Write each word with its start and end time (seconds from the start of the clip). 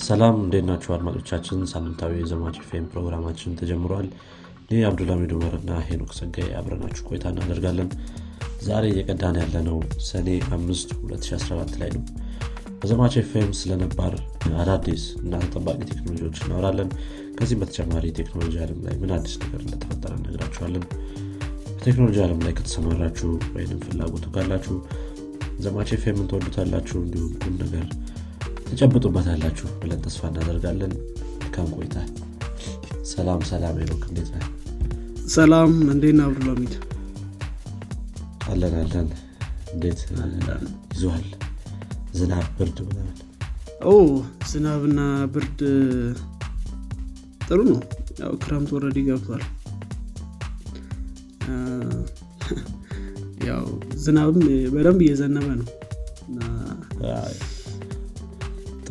ሰላም 0.00 0.36
እንዴት 0.42 0.64
ናችሁ 0.68 0.90
አድማጮቻችን? 0.94 1.58
ሳምንታዊ 1.72 2.12
የዘማች 2.20 2.56
ፌም 2.68 2.84
ፕሮግራማችን 2.92 3.56
ተጀምሯል። 3.58 4.06
ይህ 4.70 4.82
አብዱልሚድ 4.88 5.32
ኡመር 5.36 5.54
እና 5.58 5.70
ሄኖክ 5.86 6.12
ጸጋይ 6.18 6.48
አብረናችሁ 6.58 7.02
ቆይታ 7.08 7.24
እናደርጋለን። 7.32 7.88
ዛሬ 8.66 8.84
እየቀዳን 8.92 9.36
ያለነው 9.42 9.78
ሰኔ 10.08 10.28
5 10.50 10.94
2014 11.02 11.76
ላይ 11.80 11.90
ነው። 11.96 12.02
በዘማች 12.80 13.14
ፌም 13.30 13.50
ስለነባር 13.60 14.14
አዳዲስ 14.60 15.04
እና 15.22 15.40
ተጠባቂ 15.44 15.80
ቴክኖሎጂዎች 15.90 16.38
እናወራለን። 16.44 16.90
ከዚህም 17.38 17.62
በተጨማሪ 17.62 18.06
ቴክኖሎጂ 18.20 18.54
አለም 18.64 18.80
ላይ 18.86 18.96
ምን 19.02 19.12
አዲስ 19.16 19.34
ነገር 19.42 19.60
እንደተፈጠረ 19.66 20.12
እነግራችኋለን። 20.20 20.84
በቴክኖሎጂ 21.72 22.18
አለም 22.24 22.40
ላይ 22.46 22.54
ከተሰማራችሁ 22.58 23.28
ወይም 23.56 23.82
ፍላጎቱ 23.84 24.26
ካላችሁ 24.34 24.76
ዘማች 25.60 25.90
ፌምን 26.02 26.28
ትወዱታላችሁ። 26.30 26.98
እንዲሁም 27.04 27.32
ቁም 27.42 27.54
ነገር 27.62 27.84
ትጨብጡበታላችሁ 28.70 29.68
ብለን 29.80 30.00
ተስፋ 30.04 30.22
እናደርጋለን። 30.30 30.92
መልካም 31.40 31.68
ቆይታ። 31.76 31.96
ሰላም 33.12 33.40
ሰላም 33.50 33.76
ሄኖክ 33.80 34.02
እንዴት 34.08 34.28
ነህ? 34.34 34.44
ሰላም 35.34 35.72
እንዴት 35.94 36.14
ነህ 36.18 36.26
አብዱልሚድ 36.28 36.74
አለን 38.50 38.74
አለን። 38.80 39.08
እንዴት? 39.72 40.00
ይዞሃል? 40.94 41.26
ዝናብ 42.14 42.46
ብርድ 42.58 42.78
ምናምን? 42.88 43.16
ኦ 43.84 43.92
ዝናብና 44.50 45.00
ብርድ 45.34 45.60
ጥሩ 47.46 47.60
ነው። 47.70 47.80
ያው 48.20 48.32
ክረምት 48.42 48.70
ወረድ 48.76 48.96
ገብቷል። 49.08 49.44
ያው 53.48 53.66
ዝናብም 54.02 54.40
በደንብ 54.74 55.00
እየዘነበ 55.04 55.48
ነው 55.60 55.68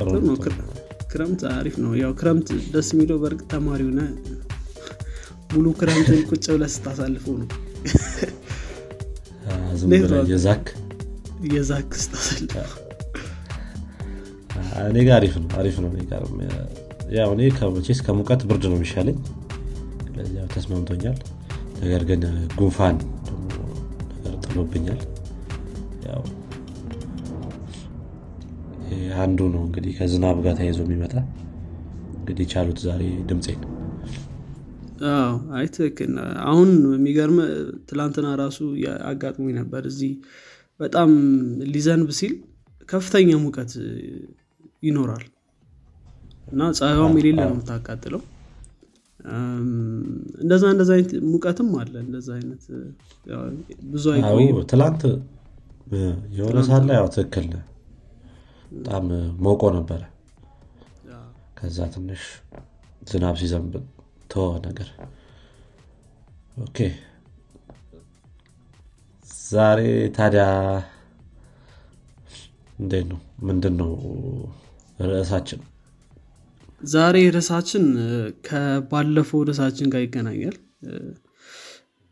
ጥሩ 0.01 0.13
ነው። 0.27 0.35
ክረምት 1.11 1.41
አሪፍ 1.51 1.75
ነው። 1.83 1.91
ያው 1.99 2.11
ክረምት 2.19 2.49
ደስ 2.73 2.89
የሚለው 2.93 3.17
በእርግጥ 3.21 3.47
ተማሪ 3.53 3.81
ሆነ 3.87 4.01
ሙሉ 5.53 5.65
ክረምትን 5.79 6.19
ቁጭ 6.29 6.45
ብለህ 6.53 6.71
ስታሳልፈው 6.73 7.35
ነው? 7.41 7.47
እየዛክ 10.21 10.65
እየዛክ 11.45 11.89
ስታሳልፈው 12.01 12.67
እኔ 14.83 14.97
ጋር 15.05 15.15
አሪፍ 15.17 15.35
ነው 15.37 15.49
አሪፍ 15.59 15.75
ነው። 15.83 15.89
ያው 17.11 17.29
እኔ 17.35 17.41
ከመቼስ 17.57 17.99
ከሙቀት 18.05 18.41
ብርድ 18.49 18.63
ነው 18.71 18.77
የሚሻለኝ። 18.77 19.17
ተስማምቶኛል። 20.53 21.17
ነገር 21.81 22.01
ግን 22.09 22.21
ጉንፋን 22.57 22.97
ነገር 24.13 24.33
ጥሎብኛል። 24.43 24.99
ያው 26.07 26.21
አንዱ 29.19 29.39
ነው 29.53 29.61
እንግዲህ 29.65 29.91
ከዝናብ 29.97 30.37
ጋር 30.45 30.53
ተያይዞ 30.59 30.79
የሚመጣ። 30.85 31.13
እንግዲህ 32.19 32.45
ቻሉት 32.53 32.79
ዛሬ 32.85 33.01
ድምፄን 33.29 33.61
አይ 35.57 35.65
ትክክል 35.75 36.13
አሁን 36.45 36.69
የሚገርም 36.93 37.37
ትላንትና 37.89 38.29
ራሱ 38.41 38.57
አጋጥሞኝ 39.09 39.53
ነበር 39.59 39.83
እዚህ 39.91 40.11
በጣም 40.79 41.09
ሊዘንብ 41.73 42.09
ሲል 42.19 42.33
ከፍተኛ 42.89 43.29
ሙቀት 43.43 43.71
ይኖራል። 44.83 45.25
እና 46.51 46.61
ፀሐይዋም 46.77 47.15
የሌለ 47.19 47.39
ነው 47.41 47.53
የምታቃጥለው። 47.53 48.21
እንደዛ 50.43 50.63
እንደዛ 50.73 50.89
አይነት 50.95 51.11
ሙቀትም 51.31 51.69
አለ 51.81 51.93
እንደዛ 52.05 52.29
አይነት። 52.37 52.63
ብዙ 53.91 54.05
ትላንት 54.71 55.01
የሆነ 56.37 56.57
ላይ 56.87 56.95
ያው 56.99 57.07
ትክክል 57.15 57.47
በጣም 58.71 59.05
ሞቆ 59.45 59.61
ነበረ። 59.75 60.01
ከዛ 61.59 61.77
ትንሽ 61.93 62.23
ዝናብ 63.09 63.35
ሲዘንብ 63.41 63.73
ተወ 64.31 64.45
ነገር። 64.65 64.89
Okay። 66.59 66.77
ዛሬ 69.51 69.79
ታዲያ 70.17 70.43
እንዴት 72.79 73.05
ነው? 73.11 73.19
ምንድን 73.43 73.73
ነው 73.81 73.91
ርዕሳችን? 75.07 75.59
ዛሬ 76.87 77.15
ርዕሳችን 77.35 77.85
ከባለፈው 78.47 79.39
ርዕሳችን 79.49 79.89
ጋር 79.93 80.01
ይገናኛል። 80.05 80.55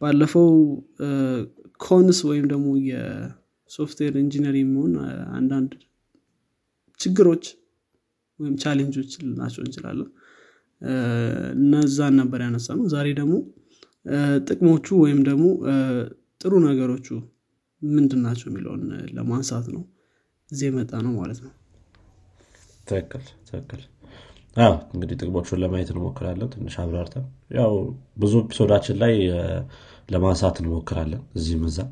ባለፈው 0.01 0.49
cons 1.79 2.19
ወይም 2.29 2.45
ደግሞ 2.51 2.67
የ 2.89 3.15
software 3.15 4.15
engineer 4.23 4.55
የሚሆን 4.59 4.93
አንዳንድ 5.37 5.71
ወይም 8.39 8.55
challenge 8.61 8.96
ኦች 8.96 9.11
ልናቸው 9.21 9.61
እንችላለን። 9.63 10.09
እነዛን 11.57 12.15
ነበር 12.19 12.39
ያነሳነው 12.45 12.85
ዛሬ 12.91 13.07
ደግሞ 13.19 13.35
ጥቅሞቹ 14.47 14.87
ወይም 15.03 15.19
ደግሞ 15.29 15.45
ጥሩ 16.41 16.53
ነገሮቹ 16.65 17.07
ምንድን 17.81 18.21
ናቸው 18.25 18.47
የሚለውን 18.49 18.83
ለማንሳት 19.15 19.65
ነው 19.75 19.83
እዚህ 20.49 20.65
የመጣነው 20.69 21.13
ማለት 21.19 21.39
ነው። 21.45 21.51
ትክክል 22.87 23.23
ትክክል። 23.47 23.81
አዎ 24.55 24.73
እንግዲህ 24.93 25.15
ጥቅሞቹን 25.21 25.59
ለማየት 25.63 25.89
እንሞክራለን። 25.93 26.49
ትንሽ 26.53 26.75
አብራርተን 26.83 27.25
ያው 27.57 27.73
ብዙ 28.17 28.33
episode 28.43 28.70
ኣችን 28.70 28.97
ላይ 29.03 29.15
ለማንሳት 30.09 30.57
እንሞክራለን 30.63 31.23
እዚህም 31.35 31.65
እዛም። 31.69 31.91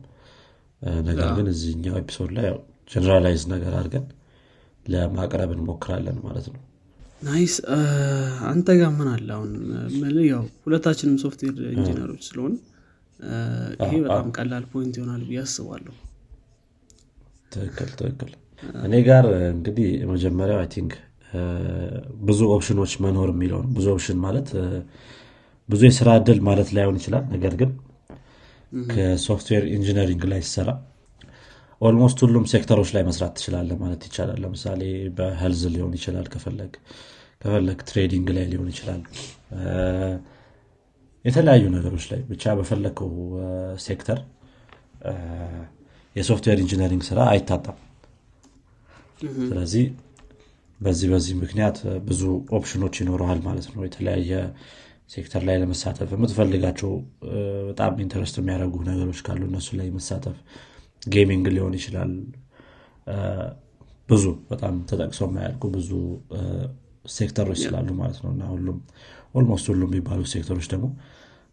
ነገር 1.08 1.28
ግን 1.38 1.48
እዚህኛው 1.54 1.96
episode 2.02 2.32
ላይ 2.38 2.48
generalize 2.90 3.44
ነገር 3.54 3.74
አድርገን 3.80 4.06
ለማቅረብ 4.86 5.52
እንሞክራለን 5.56 6.18
ማለት 6.26 6.48
ነው። 6.54 6.62
Nice። 7.26 7.56
አንተ 8.50 8.68
ጋር 8.80 8.92
ምን 8.98 9.08
አለ 9.14 9.28
አሁን? 9.36 9.52
ያው 10.30 10.44
ሁለታችንም 10.66 11.18
software 11.24 11.56
engineer 11.76 12.08
ኦች 12.08 12.24
ስለሆን 12.30 12.56
ይሄ 13.84 13.94
በጣም 14.06 14.28
ቀላል 14.38 14.66
point 14.72 14.96
ይሆናል 15.00 15.22
ብዬ 15.28 15.40
አስባለሁ። 15.44 15.94
ትክክል 17.54 17.90
ትክክል። 18.00 18.32
እኔ 18.84 18.96
ጋር 19.08 19.26
እንግዲህ 19.54 19.88
የመጀመሪያው 20.02 20.60
I 20.62 20.70
think 20.76 20.94
ብዙ 22.26 22.40
ኦፕሽኖች 22.56 22.92
መኖር 23.06 23.30
የሚለው 23.34 23.62
ብዙ 23.76 23.86
option 23.94 24.20
ማለት 24.26 24.50
ብዙ 25.70 25.82
የስራ 25.88 26.10
እድል 26.20 26.40
ማለት 26.48 26.70
ላይሆን 26.76 26.98
ይችላል። 27.00 27.24
ነገር 27.34 27.54
ግን 27.62 27.72
ከ 28.90 29.05
software 29.05 29.64
engineering 29.76 30.24
ላይ 30.32 30.42
ሲሰራ 30.46 30.70
almost 31.82 32.18
ሁሉም 32.26 32.46
ሴክተሮች 32.52 32.90
ላይ 32.96 33.04
መስራት 33.08 33.34
ትችላለህ 33.38 33.72
ማለት 33.82 34.02
ይቻላል። 34.08 34.40
ለምሳሌ 34.44 34.82
በ 35.18 35.29
health 35.29 35.64
ሊሆን 35.74 35.94
ይችላል 35.98 36.28
ከፈለግክ 36.34 36.74
ከፈለግክ 37.42 37.80
trading 37.90 38.28
ላይ 38.38 38.46
ሊሆን 38.52 38.70
ይችላል። 38.74 39.02
የተለያዩ 41.26 41.64
ነገሮች 41.76 42.06
ላይ 42.12 42.22
ብቻ 42.32 42.54
በፈለግከው 42.58 43.12
ሴክተር 43.86 44.20
የ 46.16 46.25
software 46.25 46.60
engineering 46.64 47.04
ስራ 47.10 47.20
አይታጣም። 47.32 47.78
ስለዚህ 49.44 49.86
በዚህ 50.80 51.08
በዚህ 51.12 51.36
ምክንያት 51.42 51.78
ብዙ 52.08 52.22
ኦፕሽኖች 52.58 52.96
ይኖርሃል 53.02 53.40
ማለት 53.48 53.68
ነው። 53.74 53.82
የተለያየ 53.86 54.32
ሴክተር 55.14 55.42
ላይ 55.48 55.56
ለመሳተፍ 55.62 56.10
የምትፈልጋቸው 56.16 56.92
በጣም 57.70 58.00
interest 58.06 58.36
የሚያደርጉ 58.40 58.76
ነገሮች 58.90 59.20
ካሉ 59.28 59.42
እነሱ 59.50 59.68
ላይ 59.80 59.88
መሳተፍ 59.98 60.38
gaming 61.06 61.46
ሊሆን 61.56 61.74
ይችላል። 61.80 62.12
ብዙ 64.10 64.24
በጣም 64.50 64.76
ተጠቅሰው 64.90 65.28
የማያልቁ 65.30 65.64
ብዙ 65.76 65.90
ሴክተሮች 67.16 67.60
ስላሉ 67.66 67.90
ማለት 68.00 68.18
ነው። 68.24 68.32
እና 68.36 68.44
ሁሉም 68.54 68.78
almost 69.36 69.66
ሁሉም 69.72 69.90
የሚባሉ 69.90 70.22
ሴክተሮች 70.34 70.68
ደግሞ 70.74 70.88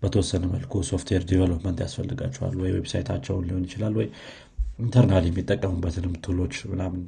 በተወሰነ 0.03 0.45
መልኩ 0.53 0.83
software 0.89 1.23
development 1.31 1.79
ያስፈልጋቸዋል። 1.85 2.55
ወይ 2.63 2.71
ዌብሳይታቸውን 2.77 3.45
ሊሆን 3.49 3.65
ይችላል 3.69 3.95
ወይ 4.01 4.09
internal 4.79 5.25
የሚጠቀሙበትንም 5.29 6.15
tool 6.25 6.40
ኦች 6.40 6.55
ምናምን 6.71 7.03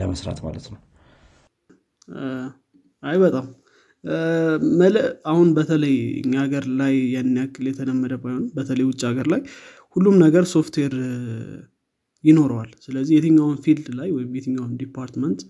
ለመስራት 0.00 0.38
ማለት 0.46 0.66
ነው። 0.72 0.80
አይ 3.02 3.16
በጣም 3.24 3.46
አሁን 5.30 5.48
በተለይ 5.56 5.94
እኛ 6.22 6.32
ሀገር 6.44 6.64
ላይ 6.80 6.94
ያን 7.14 7.36
ያክል 7.40 7.66
የተለመደ 7.70 8.14
ባይሆን 8.22 8.44
በተለይ 8.54 8.86
ውጭ 8.88 9.02
ሀገር 9.10 9.26
ላይ 9.32 9.40
ሁሉም 9.96 10.16
ነገር 10.24 10.44
ሶፍትዌር 10.54 10.94
ይኖረዋል። 12.24 12.70
ስለዚህ 12.84 13.12
የትኛውን 13.16 13.56
field 13.64 13.86
ላይ 13.98 14.08
ወይም 14.16 14.30
የትኛውን 14.38 14.72
department 14.82 15.40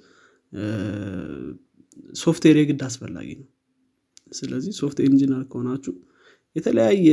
ሶፍትዌር 2.17 2.57
የግድ 2.61 2.83
አስፈላጊ 2.89 3.29
ነው። 3.41 3.49
ስለዚህ 4.33 4.73
software 4.81 5.09
engineer 5.11 5.43
ከሆናችሁ 5.51 5.95
የተለያየ 6.57 7.09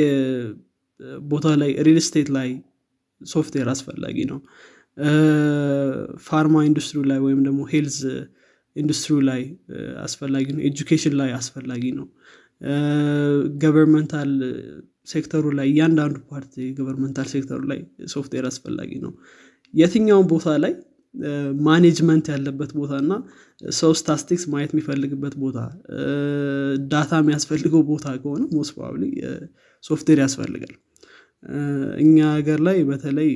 ቦታ 1.26 1.48
ላይ 1.62 1.72
real 1.88 2.00
estate 2.08 2.30
ላይ 2.38 2.50
ሶፍትዌር 3.22 3.68
አስፈላጊ 3.74 4.18
ነው። 4.32 4.40
pharma 6.28 6.56
industry 6.70 7.02
ላይ 7.12 7.20
ወይም 7.26 7.40
ደግሞ 7.48 7.62
health 7.72 7.98
industry 8.76 9.18
ላይ 9.30 9.42
አስፈላጊ 10.06 10.48
ነው። 10.56 10.62
education 10.70 11.14
ላይ 11.22 11.30
አስፈላጊ 11.40 11.84
ነው። 12.00 12.08
governmental 13.62 14.32
ሴክተሩ 15.08 15.46
ላይ 15.60 15.68
እያንዳንዱ 15.72 16.18
ፓርቲ 16.32 16.56
governmental 16.78 17.28
sector 17.34 17.53
ኡ 17.53 17.60
ላይ 17.72 17.80
ሶፍትዌር 18.14 18.46
አስፈላጊ 18.50 18.92
ነው 19.06 19.14
የትኛውን 19.74 20.28
ቦታ 20.32 20.48
ላይ 20.64 20.74
management 21.68 22.26
ያለበት 22.34 22.72
ቦታ 22.80 22.92
እና 23.04 23.14
ሰው 23.78 23.92
ስታስቲክስ 24.00 24.44
ማየት 24.52 24.72
የሚፈልግበት 24.74 25.34
ቦታ 25.44 25.58
data 26.92 27.12
የሚያስፈልገው 27.22 27.82
ቦታ 27.90 28.06
ከሆነ 28.22 28.44
most 28.56 28.72
probably 28.76 29.04
ሶፍትዌር 29.84 30.20
ያስፈልጋል። 30.24 30.74
እኛ 32.04 32.16
ሀገር 32.36 32.60
ላይ 32.68 32.78
በተለይ 32.90 33.30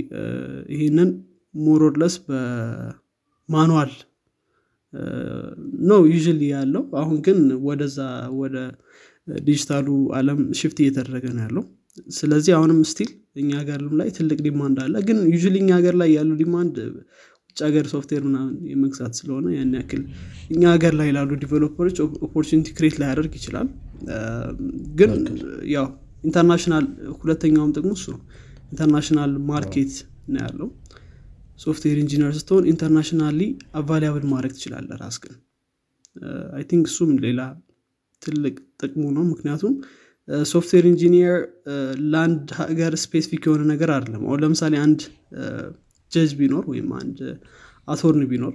ይህንን 0.73 1.09
more 1.55 1.79
or 1.79 1.91
less 1.91 2.15
በ 2.27 2.68
manual 2.68 3.91
ነው 5.89 6.01
usually 6.13 6.41
ያለው። 6.55 6.83
አሁን 7.01 7.17
ግን 7.27 7.39
ወደዛ 7.67 7.99
ወደ 8.41 8.57
ዲጂታሉ 9.43 9.87
አለም 10.17 10.39
shift 10.59 10.77
እየተደረገ 10.83 11.25
ነው 11.35 11.43
ያለው 11.45 11.63
ስለዚህ 12.17 12.53
አሁንም 12.57 12.79
still 12.89 13.09
እኛ 13.41 13.49
ሀገርም 13.59 13.93
ላይ 13.99 14.09
ትልቅ 14.15 14.37
demand 14.45 14.77
አለ። 14.83 14.95
ግን 15.07 15.17
usually 15.33 15.55
እኛ 15.61 15.71
ሀገር 15.77 15.95
ላይ 16.01 16.09
ያሉ 16.15 16.31
demand 16.39 16.75
ውጭ 17.47 17.59
ሀገር 17.65 17.85
ሶፍትዌር 17.91 18.23
ምናምን 18.27 18.53
የመግዛት 18.69 19.13
ስለሆነ 19.19 19.47
ያን 19.55 19.73
ያክል 19.77 20.01
እኛ 20.51 20.61
ሀገር 20.73 20.93
ላይ 20.99 21.09
ላሉ 21.15 21.31
developer 21.43 21.81
ኦች 21.81 21.97
opportunity 22.27 22.69
create 22.77 22.95
ላያደርግ 23.01 23.33
ይችላል። 23.39 23.67
ግን 24.99 25.11
ያው 25.73 25.87
international 26.23 26.85
ሁለተኛውም 27.19 27.73
ጥቅሙ 27.75 27.91
እሱ 27.97 28.05
ነው። 28.13 28.21
international 28.71 29.31
market 29.49 29.93
ነው 30.33 30.41
ያለው። 30.43 30.69
software 31.59 31.97
engineer 32.03 32.31
ስትሆን 32.37 32.63
internationally 32.71 33.39
available 33.79 34.25
ማድረግ 34.31 34.53
ትችላለህ 34.57 34.89
ራስህን 35.01 35.35
I 36.55 36.63
think 36.71 36.85
እሱም 36.91 37.11
ሌላ 37.25 37.41
ትልቅ 38.21 38.55
ጥቅሙ 38.81 39.03
ነው። 39.17 39.23
ምክንያቱም 39.31 39.73
software 40.47 40.85
engineer 40.89 41.37
ለአንድ 42.11 42.43
ሀገር 42.59 42.93
specific 43.03 43.43
የሆነ 43.47 43.63
ነገር 43.71 43.89
አይደለም። 43.95 44.21
አሁን 44.27 44.39
ለምሳሌ 44.43 44.73
አንድ 44.83 45.01
ጀጅ 46.11 46.31
ቢኖር 46.39 46.63
ወይም 46.71 46.89
አንድ 46.99 47.17
attorney 47.87 48.25
ቢኖር 48.31 48.53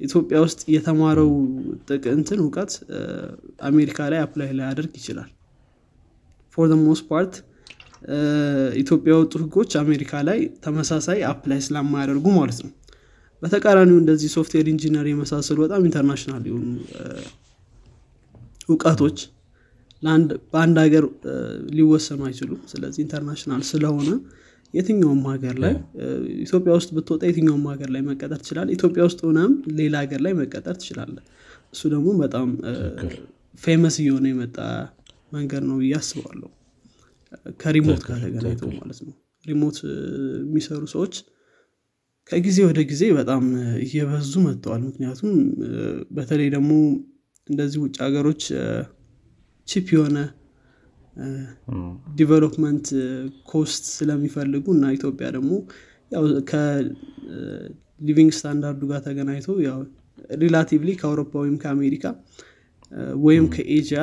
ኢትዮጵያ 0.00 0.38
ውስጥ 0.44 0.60
የተማረው 0.74 1.30
ጥቅን 1.88 2.40
እውቀት 2.44 2.72
አሜሪካ 3.68 4.08
ላይ 4.12 4.20
apply 4.24 4.48
ላያደርግ 4.58 4.94
ይችላል። 5.00 5.30
for 6.56 6.72
most 6.82 7.04
part 7.10 7.34
ኢትዮጵያ 8.80 9.12
የወጡ 9.14 9.34
ህጎች 9.42 9.70
አሜሪካ 9.82 10.20
ላይ 10.28 10.40
ተመሳሳይ 10.64 11.20
apply 11.30 11.60
ስለማያደርጉ 11.66 12.26
ማለት 12.38 12.58
ነው። 12.64 12.72
በተቃራኒው 13.42 13.96
እንደዚህ 14.02 14.28
software 14.36 14.66
engineer 14.72 15.06
የመሳሰሉ 15.10 15.58
በጣም 15.64 15.82
international 15.88 16.44
የሆኑ 16.48 16.68
እውቀቶች 18.68 19.18
በአንድ 20.52 20.76
ሀገር 20.82 21.04
ሊወሰኑ 21.76 22.20
አይችሉም። 22.28 22.60
ስለዚህ 22.72 23.00
international 23.04 23.62
ስለሆነ 23.70 24.08
የትኛውም 24.74 25.22
ሀገር 25.32 25.56
ላይ 25.64 25.74
ኢትዮጵያ 26.44 26.72
ውስጥ 26.78 26.90
ብትወጣ 26.96 27.22
የትኛውም 27.28 27.64
ሀገር 27.72 27.90
ላይ 27.94 28.02
መቀጠር 28.08 28.38
ትችላለህ 28.42 28.68
ኢትዮጵያ 28.76 29.02
ውስጥ 29.08 29.20
ሆነም 29.26 29.52
ሌላ 29.78 29.94
ሀገር 30.04 30.20
ላይ 30.26 30.32
መቀጠር 30.40 30.76
ትችላለህ 30.80 31.16
እሱ 31.74 31.82
ደግሞ 31.94 32.08
በጣም 32.22 32.48
famous 33.58 33.96
እየሆነ 34.02 34.26
የመጣ 34.32 34.56
መንገድ 35.32 35.62
ነው 35.68 35.76
ብዬ 35.80 35.94
አስባለሁ። 36.00 36.50
ከ 37.60 37.70
remote 37.70 38.02
ጋር 38.08 38.18
ተገናኝቶ 38.24 38.62
ማለት 38.78 38.98
ነው። 39.06 39.14
remote 39.44 39.78
የሚሰሩ 40.44 40.82
ሰዎች 40.94 41.14
ከጊዜ 42.30 42.58
ወደ 42.68 42.80
ጊዜ 42.90 43.02
በጣም 43.18 43.42
እየበዙ 43.84 44.32
መጥተዋል። 44.46 44.80
ምክንያቱም 44.88 45.32
በተለይ 46.16 46.48
ደግሞ 46.54 46.70
እንደዚህ 47.48 47.78
ውጭ 47.84 47.96
ሀገሮች 48.04 48.42
cheap 49.68 49.88
የሆነ 49.96 50.18
development 52.16 52.86
cost 53.50 53.84
ስለሚፈልጉ 53.96 54.64
እና 54.76 54.86
ኢትዮጵያ 54.96 55.26
ደግሞ 55.36 55.52
ያው 56.12 56.24
ከ 56.50 56.95
living 56.95 58.30
standard 58.38 58.73
ኡ 58.73 58.82
ጋር 58.90 59.00
ተገናኝቶ 59.06 59.56
ያው 59.66 59.78
relatively 60.42 60.90
ከአውሮፓ 61.00 61.32
ወይም 61.42 61.56
ከአሜሪካ 61.62 62.04
ወይም 63.24 63.46
ከኤዥያ 63.54 64.00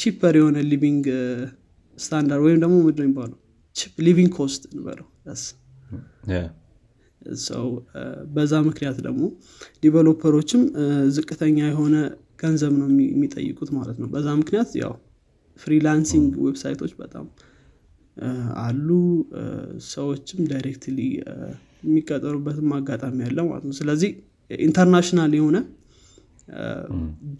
cheaper 0.00 0.34
የሆነ 0.40 0.58
living 0.70 1.06
standard 1.98 2.42
ወይም 2.46 2.58
ደግሞ 2.64 2.74
ምንድነው 2.84 2.98
የሚባለው? 3.02 3.38
cheap 3.76 3.94
living 4.06 4.30
cost 4.36 4.62
እንበለው። 4.70 5.06
ሰው 7.42 7.66
በዛ 8.34 8.52
ምክንያት 8.68 8.98
ደግሞ 9.06 9.22
developer 9.82 10.30
ኦችም 10.30 10.62
ዝቅተኛ 11.16 11.58
የሆነ 11.68 11.94
ገንዘብ 12.38 12.72
ነው 12.80 12.88
የሚጠይቁት 13.06 13.70
ማለት 13.76 13.96
ነው። 14.02 14.08
በዛ 14.12 14.28
ምክንያት 14.40 14.70
ያው 14.82 14.94
freelancing 15.56 16.32
website 16.44 16.75
ኦች 16.75 16.92
በጣም 17.00 17.24
አሉ። 18.62 18.88
ሰዎችም 19.88 20.40
directly 20.50 20.98
የሚቀጠሩበትም 21.82 22.70
አጋጣሚ 22.76 23.18
ያለ 23.26 23.38
ማለት 23.48 23.64
ነው። 23.68 23.74
ስለዚህ 23.80 24.10
international 24.50 25.32
የሆነ 25.38 25.56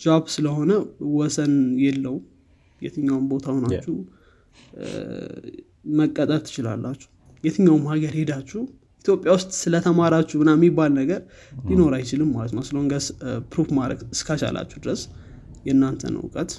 job 0.03 0.25
ስለሆነ 0.35 0.73
ወሰን 1.15 1.55
የለውም። 1.85 2.25
የትኛውም 2.81 3.25
ቦታ 3.31 3.47
ሆናችሁ 3.55 3.94
መቀጠር 5.93 6.41
ትችላላችሁ። 6.47 7.09
የትኛውም 7.44 7.85
ሀገር 7.91 8.12
ሄዳችሁ 8.19 8.61
ኢትዮጵያ 9.05 9.31
ውስጥ 9.37 9.50
ስለተማራችሁ 9.61 10.37
ምናምን 10.41 10.50
የሚባል 10.56 10.91
ነገር 10.99 11.21
ሊኖር 11.69 11.93
አይችልም 11.99 12.31
ማለት 12.37 12.53
ነው። 12.56 12.62
as 12.69 12.78
long 12.78 12.97
as 12.97 13.06
prove 13.53 13.69
ማድረግ 13.79 14.00
እስካቻላችሁ 14.15 14.79
ድረስ 14.85 15.03
የእናንተን 15.67 16.15
እውቀት 16.21 16.50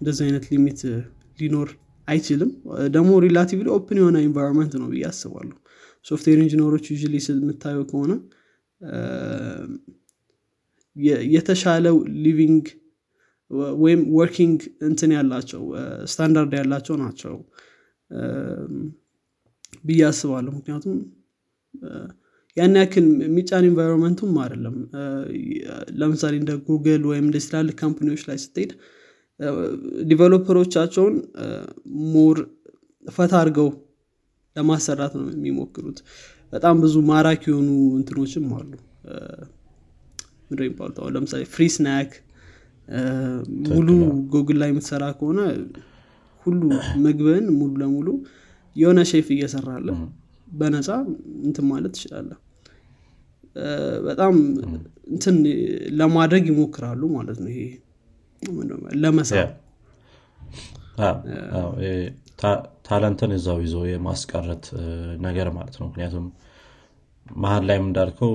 እንደዚህ 0.00 0.22
አይነት 0.26 0.44
limit 0.52 0.80
ሊኖር 1.38 1.68
አይችልም። 2.08 2.50
ደግሞ 2.94 3.10
relatively 3.24 3.68
open 3.76 3.98
የሆነ 4.00 4.16
environment 4.28 4.72
ነው 4.80 4.86
ብዬ 4.92 5.04
አስባለሁ። 5.10 5.56
software 6.06 6.38
engineer 6.44 6.72
ኦች 6.72 6.86
ዩ 6.90 6.96
የምታየው 7.34 7.84
ከሆነ 7.90 8.12
የተሻለው 11.32 11.96
living 12.24 12.64
ወይም 13.80 14.00
working 14.16 14.58
እንትን 14.88 15.10
ያላቸው 15.16 15.62
ስታንዳርድ 16.12 16.52
ያላቸው 16.58 16.94
ናቸው 17.02 17.34
ብዬ 19.84 20.00
አስባለሁ። 20.08 20.52
ምክንያቱም 20.58 20.96
ያን 22.56 22.74
ያክል 22.78 23.06
የሚጫን 23.22 23.66
environment 23.68 24.15
ኡም 24.15 24.32
አይደለም። 24.42 24.74
ለምሳሌ 26.00 26.34
እንደ 26.40 26.52
ጉግል 26.66 27.04
ወይም 27.10 27.24
እንደ 27.28 27.38
ትላልቅ 27.46 27.76
company 27.82 28.07
ዎች 28.07 28.22
ላይ 28.28 28.38
ስትሄድ 28.44 28.72
developer 30.10 30.57
ኦቻቸውን 30.57 31.14
more 32.12 32.38
ፈታ 33.04 33.32
አድርገው 33.40 33.68
ለማሰራት 34.56 35.12
ነው 35.18 35.26
የሚሞክሩት። 35.34 35.98
በጣም 36.52 36.76
ብዙ 36.82 36.94
ማራኪ 37.08 37.42
የሆኑ 37.50 37.68
እንትኖችም 37.98 38.46
አሉ። 38.56 38.72
ምንድ 40.46 40.60
የሚባሉት? 40.62 40.96
አሁን 41.00 41.12
ለምሳሌ 41.16 41.42
ፍሪ 41.52 41.64
ስናክ 41.76 42.10
ሙሉ 43.68 43.88
ጉግል 44.32 44.56
ላይ 44.62 44.70
የምትሰራ 44.72 45.04
ከሆነ 45.18 45.40
ሁሉ 46.46 46.60
ምግብን 47.04 47.44
ሙሉ 47.58 47.72
ለሙሉ 47.82 48.08
የሆነ 48.76 49.00
ሼፍ 49.10 49.26
እየሰራለ 49.34 49.88
በነፃ 50.52 50.88
እንትን 51.44 51.66
ማለት 51.70 51.92
ትችላለ 51.96 52.30
በጣም 54.06 54.34
እንትን 55.12 55.36
ለማድረግ 56.00 56.44
ይሞክራሉ 56.50 57.02
ማለት 57.16 57.38
ነው 57.42 57.50
ይሄ 57.52 57.62
ለመሳብ። 59.02 59.50
talent 62.86 63.19
ን 63.19 63.30
እዛው 63.36 63.58
ይዞ 63.64 63.76
የማስቀረት 63.90 64.64
ነገር 65.26 65.48
ማለት 65.56 65.76
ነው። 65.80 65.86
ምክንያቱም 65.90 66.24
መሀል 67.26 67.64
ላይም 67.68 67.84
እንዳልከው 67.88 68.32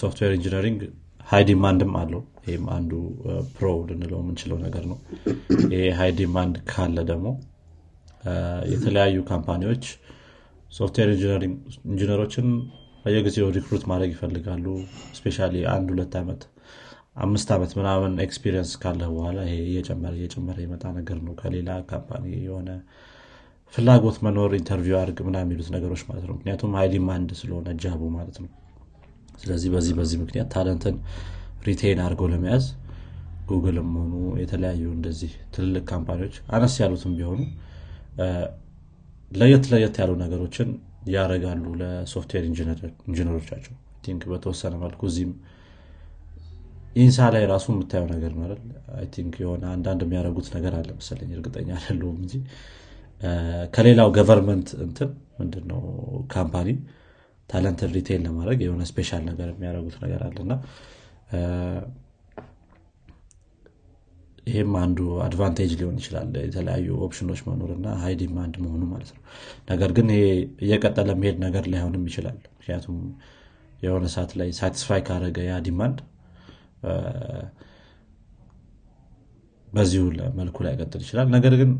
software 0.00 0.32
engineering 0.36 0.80
high 1.26 1.42
demand 1.50 1.82
ም 1.82 1.92
አለው። 2.00 2.22
ይህም 2.46 2.64
አንዱ 2.74 2.92
pro 3.52 3.66
ልንለው 3.88 4.18
የምንችለው 4.22 4.58
ነገር 4.64 4.84
ነው። 4.90 4.98
ይሄ 5.72 5.82
high 5.98 6.10
demand 6.18 6.56
ካለ 6.70 6.96
ደግሞ 7.10 7.28
የተለያዩ 8.72 9.16
company 9.30 9.64
ዎች 9.64 9.84
software 10.74 11.10
engineer 11.86 12.20
ኦችን 12.20 12.46
በየጊዜው 13.04 13.48
recruit 13.56 13.82
ማድረግ 13.90 14.10
ይፈልጋሉ። 14.14 14.66
especially 15.16 15.38
አንድ 15.72 15.88
ሁለት 15.94 16.14
ዓመት 16.20 16.42
አምስት 17.24 17.48
ዓመት 17.56 17.72
ምናምን 17.78 18.12
experience 18.24 18.70
ካለ 18.82 19.02
በኋላ 19.12 19.38
ይሄ 19.46 19.56
እየጨመረ 19.66 20.14
እየጨመረ 20.18 20.56
የመጣ 20.64 20.84
ነገር 20.96 21.18
ነው። 21.26 21.34
ከሌላ 21.40 21.70
company 21.90 22.24
የሆነ 22.46 22.70
ፍላጎት 23.74 24.16
መኖር 24.24 24.50
interview 24.58 24.96
አድርግ 25.00 25.20
ምናምን 25.26 25.36
የሚሉት 25.42 25.68
ነገሮች 25.74 26.02
ማለት 26.08 26.24
ነው። 26.28 26.34
ምክንያቱም 26.36 26.74
high 26.78 26.88
demand 26.92 27.30
ስለሆነ 27.40 27.68
job 27.82 27.94
ኡ 27.94 28.02
ማለት 28.16 28.36
ነው። 28.42 28.50
ስለዚህ 29.38 29.70
በዚህ 29.74 29.94
በዚህ 29.98 30.18
ምክንያት 30.22 30.48
talent 30.54 30.86
ን 30.86 30.96
retain 31.66 32.00
አድርገው 32.04 32.28
ለመያዝ 32.32 32.64
ጉግልም 33.48 33.90
ሆኑ 33.96 34.12
የተለያዩ 34.42 34.84
እንደዚህ 34.96 35.32
ትልልቅ 35.54 35.84
company 35.90 36.18
ዎች 36.18 36.34
አነስ 36.50 36.74
ያሉትም 36.82 37.14
ቢሆኑ 37.18 37.40
ለየት 39.32 39.64
ለየት 39.72 39.96
ያሉ 40.00 40.12
ነገሮችን 40.22 40.68
ያደርጋሉ 41.14 41.64
ለ 41.80 41.93
software 41.93 42.44
engineer 43.08 43.37
ኦቻቸው። 43.37 43.74
think 44.04 44.22
በተወሰነ 44.30 44.74
መልኩ 44.82 45.00
እዚህም 45.10 45.32
ኢንሳ 46.96 47.18
ላይ 47.34 47.44
ራሱ 47.50 47.66
የምታየው 47.72 48.06
ነገር 48.12 48.32
ማለት 48.40 48.60
think 49.14 49.34
የሆነ 49.42 49.64
አንዳንድ 49.74 50.00
የሚያደርጉት 50.04 50.48
ነገር 50.56 50.74
አለ 50.78 50.90
መሰለኝ 50.98 51.30
እርግጠኛ 51.36 51.68
አይደለሁም 51.78 52.18
እንጂ። 52.22 52.34
ከሌላው 53.74 54.08
government 54.16 54.68
እንትን 54.84 55.10
ምንድነው? 55.38 55.80
company 56.34 56.68
talent 57.48 57.80
ን 57.80 57.90
retain 57.96 58.20
ለማድረግ 58.26 58.58
የሆነ 58.64 58.82
special 58.90 59.22
ነገር 59.30 59.48
የሚያደርጉት 59.52 59.96
ነገር 60.04 60.20
አለና 60.28 60.52
ይህም 64.54 64.72
አንዱ 64.80 64.98
advantage 65.24 65.72
ሊሆን 65.78 65.96
ይችላል 66.00 66.28
የተለያዩ 66.44 66.88
ኦፕሽኖች 67.06 67.40
መኖርና 67.46 67.86
high 68.02 68.14
demand 68.20 68.54
መሆኑ 68.64 68.82
ማለት 68.92 69.10
ነው። 69.14 69.22
ነገር 69.70 69.92
ግን 69.96 70.08
ይሄ 70.14 70.24
እየቀጠለ 70.64 71.10
መሄድ 71.20 71.38
ነገር 71.46 71.64
ላይሆንም 71.72 72.04
ይችላል። 72.10 72.38
ምክንያቱም 72.54 72.98
የሆነ 73.84 74.04
ሰዓት 74.14 74.32
ላይ 74.40 74.50
satisfy 74.58 75.00
ካደረገ 75.06 75.38
ያ 75.48 75.56
demand 75.66 75.98
በዚሁ 79.68 80.02
መልኩ 80.38 80.56
ላይቀጥል 80.66 81.00
ይችላል። 81.04 81.28
ነገር 81.36 81.54
ግን 81.60 81.70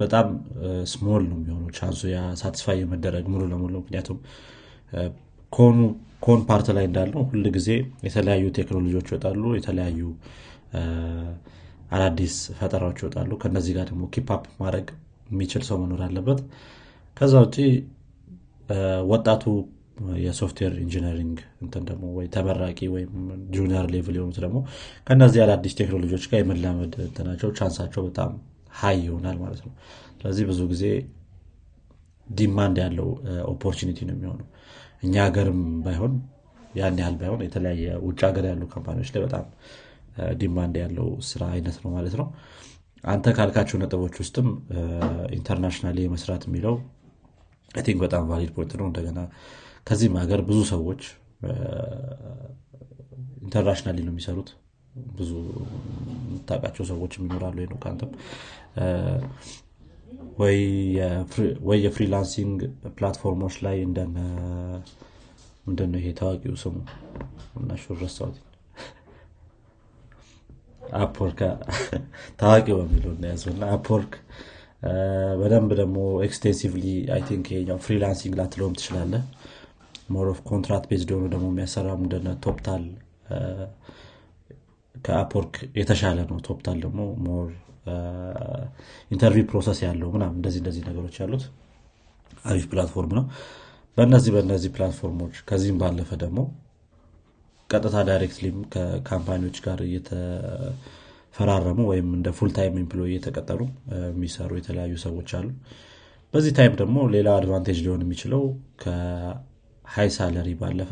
በጣም 0.00 0.26
small 0.92 1.22
ነው 1.30 1.36
የሚሆነው 1.38 1.70
chance 1.78 1.95
ኡ 1.95 2.00
ያ 2.10 2.20
satisfy 2.40 2.76
የመደረግ 2.82 3.24
ሙሉ 3.32 3.42
ለሙሉ። 3.52 3.74
ምክንያቱም 3.82 4.18
con 6.22 6.40
part 6.48 6.68
ላይ 6.76 6.84
እንዳለው 6.88 7.22
ሁል 7.30 7.44
ጊዜ 7.56 7.68
የተለያዩ 8.06 8.44
ቴክኖሎጂዎች 8.58 9.08
ይወጣሉ 9.10 9.42
የተለያዩ 9.58 10.00
አዳዲስ 11.96 12.34
ፈጠራዎች 12.58 12.98
ይወጣሉ። 13.02 13.32
ከነዚህ 13.42 13.72
ጋር 13.76 13.84
ደግሞ 13.90 14.04
keep 14.14 14.34
up 14.34 14.44
ማድረግ 14.62 14.86
የሚችል 15.30 15.62
ሰው 15.68 15.76
መኖር 15.82 16.00
አለበት። 16.06 16.40
ከዛ 17.16 17.34
ውጭ 17.44 17.56
ወጣቱ 19.10 19.44
የ 20.22 20.32
software 20.32 20.74
engineering 20.82 21.36
እንትን 21.62 21.82
ደግሞ 21.90 22.06
ወይ 22.16 22.26
ተመራቂ 22.34 22.78
ወይም 22.94 23.12
junior 23.54 23.86
level 23.94 24.16
የሆኑት 24.18 24.38
ደግሞ 24.44 24.58
ከእነዚህ 25.06 25.40
አዳዲስ 25.44 25.74
ቴክኖሎጂዎች 25.78 26.24
ጋር 26.30 26.40
የመላመድ 26.42 26.94
እንትናቸው 27.06 27.50
chance 27.58 27.78
ኣቸው 27.78 28.02
በጣም 28.08 28.32
high 28.80 28.98
ይሆናል 29.06 29.36
ማለት 29.44 29.60
ነው። 29.66 29.72
ስለዚህ 30.18 30.44
ብዙ 30.50 30.60
ጊዜ 30.72 30.84
demand 32.26 32.76
ያለው 32.84 33.08
opportunity 33.52 33.98
ነው 34.08 34.14
የሚሆነው። 34.16 34.46
እኛ 35.02 35.14
ሀገርም 35.26 35.62
ባይሆን 35.84 36.12
ያን 36.74 36.98
ያህል 37.00 37.16
ባይሆን 37.20 37.42
የተለያየ 37.46 37.84
ውጭ 38.06 38.20
ሀገር 38.28 38.44
ያሉ 38.50 38.62
company 38.72 38.96
ዎች 38.96 39.10
ላይ 39.14 39.22
በጣም 39.26 39.44
demand 40.40 40.74
ያለው 40.82 41.08
ስራ 41.30 41.42
አይነት 41.54 41.76
ነው 41.82 41.90
ማለት 41.96 42.14
ነው። 42.20 42.28
አንተ 43.04 43.26
ካልካቸው 43.36 43.76
ነጥቦች 43.82 44.14
ውስጥም 44.22 44.48
international 45.36 45.98
መስራት 46.14 46.44
የሚለው 46.48 46.76
think 47.80 47.98
በጣም 48.04 48.22
valid 48.30 48.50
point 48.56 48.72
ነው። 48.80 48.86
እንደገና 48.90 49.20
ከዚህም 49.88 50.14
ሀገር 50.22 50.40
ብዙ 50.48 50.60
ሰዎች 50.72 51.02
internationally 53.42 53.98
ነው 54.06 54.12
የሚሰሩት። 54.12 54.48
ብዙ 55.16 55.30
የምታውቃቸው 56.26 56.84
ሰዎች 56.90 57.12
ይኖራሉ 57.18 57.58
ነው 57.72 57.78
ከአንተም 57.82 58.10
ወይ 60.38 60.58
የ 61.84 61.95
freelancing 61.95 62.58
platform 62.96 63.35
ኦች 63.35 63.54
ላይ 63.66 63.76
እንደነ 63.86 64.16
ምንድነው 65.66 66.00
ይሄ 66.00 66.08
ታዋቂው 66.18 66.56
ስሙ? 66.62 66.74
እናሹር 67.60 67.96
ረሳሁት 68.02 68.36
Upwork 71.00 71.40
ታዋቂ 72.40 72.66
በሚለው 72.78 73.12
እናያዘውና 73.14 73.64
Upwork 73.74 74.12
በደንብ 75.40 75.70
ደግሞ 75.80 75.96
extensively 76.26 76.84
I 77.14 77.22
think 77.28 77.46
ይሄኛው 77.52 77.78
freelancing 77.86 78.34
ላትለውም 78.40 78.74
ትችላለህ። 78.78 79.22
more 80.14 80.26
of 80.32 80.40
contract 80.50 80.86
based 80.90 81.10
የሆኑ 81.12 81.26
ደግሞ 81.32 81.46
የሚያሰራም 81.52 82.02
እንደነ 82.04 82.28
Toptal 82.44 82.84
ከ 84.94 85.09
Upwork 85.09 85.54
የተሻለ 85.78 86.18
ነው። 86.30 86.38
Toptal 86.46 86.78
ደግሞ 86.84 87.00
more 87.26 87.48
interview 89.10 89.46
process 89.50 89.80
ያለው 89.86 90.08
ምናምን 90.14 90.36
እንደዚህ 90.38 90.60
እንደዚህ 90.62 90.84
ነገሮች 90.88 91.16
ያሉት 91.22 91.44
አሪፍ 92.44 92.64
platform 92.72 93.12
ነው። 93.18 93.24
በእነዚህ 93.96 94.30
በእነዚህ 94.34 94.70
platform 94.76 95.16
ኦች 95.16 95.36
ከዚህም 95.48 95.76
ባለፈ 95.82 96.10
ደግሞ 96.22 96.38
ቀጥታ 97.70 97.96
directly 98.08 98.48
ም 98.48 98.58
ከ 98.72 98.85
company 98.85 99.30
ዎች 99.30 99.56
ጋር 99.64 99.78
እየተፈራረሙ 99.86 101.78
ወይም 101.90 102.08
እንደ 102.16 102.28
full 102.36 102.50
time 102.56 102.76
employee 102.80 103.00
እየተቀጠሩ 103.08 103.60
የሚሰሩ 104.08 104.50
የተለያዩ 104.58 104.94
ሰዎች 105.04 105.30
አሉ። 105.38 105.48
በዚህ 106.34 106.52
time 106.56 106.74
ደግሞ 106.80 106.96
ሌላ 107.14 107.28
advantage 107.38 107.78
ሊሆን 107.84 108.04
የሚችለው 108.04 108.42
ከ 108.82 110.08
high 110.16 110.29
salary 110.29 110.48
ባለፈ 110.60 110.90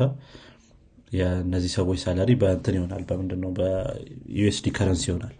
የእነዚህ 1.11 1.71
ሰዎች 1.77 1.99
salary 2.03 2.31
በእንትን 2.41 2.75
ይሆናል። 2.77 3.03
በምንድነው? 3.09 3.51
በ 3.57 4.01
USD 4.01 4.67
currency 4.77 5.03
ይሆናል። 5.09 5.35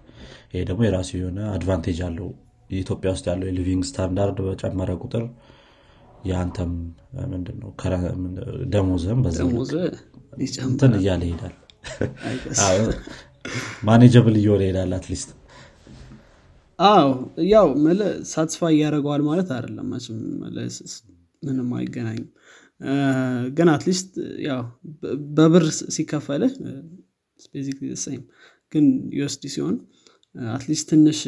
ይሄ 0.52 0.62
ደግሞ 0.70 0.82
የራሱ 0.86 1.10
የሆነ 1.20 1.40
advantage 1.56 2.00
አለው። 2.08 2.30
የኢትዮጵያ 2.70 3.10
ውስጥ 3.16 3.26
ያለው 3.32 3.48
የ 3.50 3.58
living 3.58 3.84
standard 3.90 4.38
በጨመረ 4.46 4.92
ቁጥር 5.04 5.24
የአንተም 6.26 6.72
ምንድነው 7.32 7.72
ደሞዝም 8.74 9.20
እንትን 10.68 10.94
እያለ 11.00 11.22
ይሄዳል። 11.28 11.56
manageable 13.88 14.36
እየሆነ 14.40 14.62
ይሄዳል 14.66 14.94
at 14.98 15.07
least 15.07 15.30
አዎ 16.80 17.10
ያው 17.52 17.68
መለ 17.84 18.00
satisfy 18.32 18.74
እያደረገዋል 18.76 19.22
ማለት 19.28 19.50
አይደለም 19.58 19.90
ምንም 21.44 21.70
አይገናኝም። 21.78 22.30
ግን 23.58 23.68
at 23.74 23.84
least 23.84 24.10
ያው 24.46 24.62
በብር 25.38 25.64
ሲከፈልህ 25.96 26.54
ግን 28.74 28.86
USD 29.20 29.44
ሲሆን 29.54 29.76
at 30.36 30.50
least 30.50 30.86
ትንሽ 30.92 31.20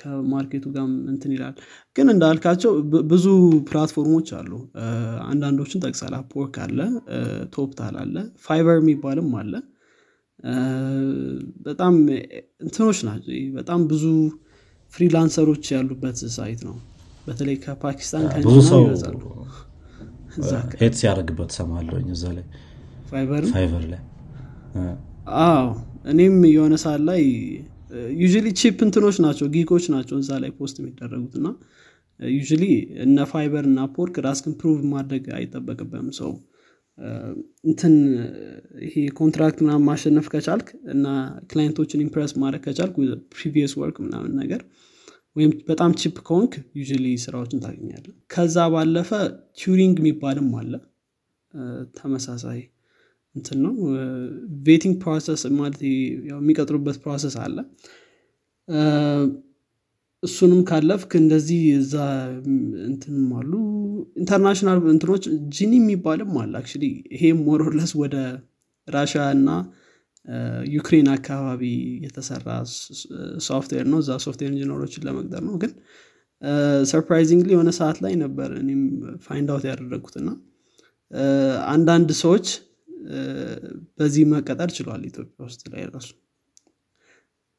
ከ 0.00 0.13
market 0.13 0.51
ኡ 0.51 0.64
ጋር 0.74 0.84
እንትን 1.12 1.32
ይላል። 1.34 1.54
ግን 1.96 2.08
እንዳልካቸው 2.14 2.72
ብዙ 3.10 3.26
platform 3.68 4.08
ኦች 4.08 4.28
አሉ። 4.38 4.52
አንዳንዶችን 5.26 5.82
ጠቅሳል 5.84 6.14
Upwork 6.20 6.56
አለ 6.64 6.78
Toptal 7.54 7.96
አለ 8.02 8.14
Fiverr 8.46 8.78
የሚባልም 8.82 9.30
አለ። 9.40 9.52
በጣም 11.66 11.94
እንትኖች 12.64 13.00
ናቸው። 13.08 13.34
በጣም 13.56 13.80
ብዙ 13.88 14.04
freelancer 14.92 15.43
ኦች 15.43 15.64
ያሉበት 15.74 16.18
site 16.36 16.62
ነው። 16.68 16.76
በተለይ 17.26 17.56
ከፓኪስታን 17.64 18.24
ብዙ 18.46 18.56
ሰው 18.70 18.82
hate 20.80 20.94
ሲያደርግበት 21.00 21.50
ሰማለኝ 21.56 22.06
እዛ 22.14 22.24
ላይ። 22.36 22.46
Fiverr 23.52 23.84
ላይ። 23.92 24.00
አዎ። 25.42 25.64
እኔም 26.10 26.36
የሆነ 26.50 26.74
ሰዓት 26.84 27.02
ላይ 27.08 27.22
usually 28.22 28.48
cheap 28.60 28.78
እንትኖች 28.86 29.16
ናቸው 29.24 29.46
gig 29.54 29.67
ኦች 29.67 29.84
ናቸው 29.94 30.16
እዛ 30.18 30.38
ላይ 30.42 30.50
post 30.58 30.76
የሚደረጉት 30.80 31.34
እና 31.40 31.48
usually 32.40 32.64
እነ 33.04 33.18
Fiverr 33.30 33.64
እና 33.64 33.80
Upwork 33.96 34.16
ራስክን 34.26 34.54
prove 34.60 34.80
ማድረግ 34.92 35.26
አይጠበቅብም 35.38 36.08
ሰው 36.18 36.30
እንትን 37.64 37.94
ይሄ 38.86 38.94
contract 39.20 39.58
ምናምን 39.64 39.84
ማሸነፍ 39.86 40.26
ከቻልክ 40.32 40.68
እና 40.94 41.06
client 41.50 41.76
ኦችን 41.76 42.02
impress 42.06 42.32
ማድረግ 42.42 42.62
ከቻልክ 42.66 42.96
previous 43.34 43.72
work 43.80 43.98
ምናምን 44.06 44.32
ነገር 44.42 44.62
ወይም 45.36 45.50
በጣም 45.68 45.90
cheap 45.94 46.16
ከሆንክ 46.28 46.52
usually 46.80 47.06
ስራዎችን 47.24 47.62
ታገኛለን 47.64 48.14
ከዛ 48.26 48.66
ባለፈ 48.74 49.10
Turing 49.62 49.96
የሚባልም 50.00 50.48
አለ። 50.60 50.72
ተመሳሳይ 51.98 52.60
እንትን 53.34 53.58
ነው 53.64 53.74
vetting 54.66 54.94
process 55.02 55.42
ማለት 55.58 55.80
የሚቀጥሩበት 56.30 56.96
process 57.04 57.34
አለ። 57.44 57.56
እሱንም 60.22 60.60
ካለፍክ 60.68 61.12
እንደዚህ 61.20 61.60
እዛ 61.78 61.94
እንትንም 62.88 63.28
አሉ 63.38 63.52
ኢንተርናሽናል 64.20 64.78
እንትኖች 64.92 65.24
ጂኒ 65.56 65.72
የሚባልም 65.80 66.32
አለ 66.42 66.52
አክ 66.60 66.66
ይሄ 67.10 67.30
ሞሮለስ 67.40 67.92
ወደ 68.02 68.16
ራሽያ 68.88 69.22
እና 69.36 69.48
ዩክሬን 70.74 71.08
አካባቢ 71.14 71.62
የተሰራ 72.04 72.48
ሶፍትዌር 73.46 73.86
ነው። 73.92 73.98
እዛ 74.02 74.18
ሶፍትዌር 74.26 74.50
ኢንጂነሮችን 74.52 75.04
ለመቅጠር 75.08 75.42
ነው። 75.48 75.54
ግን 75.62 75.72
ሰርፕራይዚንግሊ 76.90 77.50
የሆነ 77.54 77.70
ሰዓት 77.78 77.98
ላይ 78.04 78.12
ነበር 78.24 78.50
እኔም 78.60 78.82
ፋይንድ 79.26 79.48
አውት 79.54 79.64
ያደረግኩትና 79.70 80.28
አንዳንድ 81.72 82.10
ሰዎች 82.22 82.46
በዚህ 83.98 84.24
መቀጠር 84.32 84.70
ችሏል 84.76 85.02
ኢትዮጵያ 85.08 85.40
ውስጥ 85.46 85.62
ላይ 85.72 85.82
ራሱ። 85.90 86.10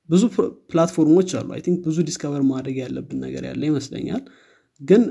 ብዙ 0.09 0.23
platform 0.71 1.10
ኦች 1.10 1.29
አሉ። 1.39 1.47
I 1.55 1.61
think 1.65 1.79
ብዙ 1.85 1.97
discover 2.07 2.43
ማድረግ 2.49 2.77
ያለብን 2.81 3.19
ነገር 3.25 3.43
ያለ 3.49 3.61
ይመስለኛል። 3.69 4.23
ግን 4.81 5.03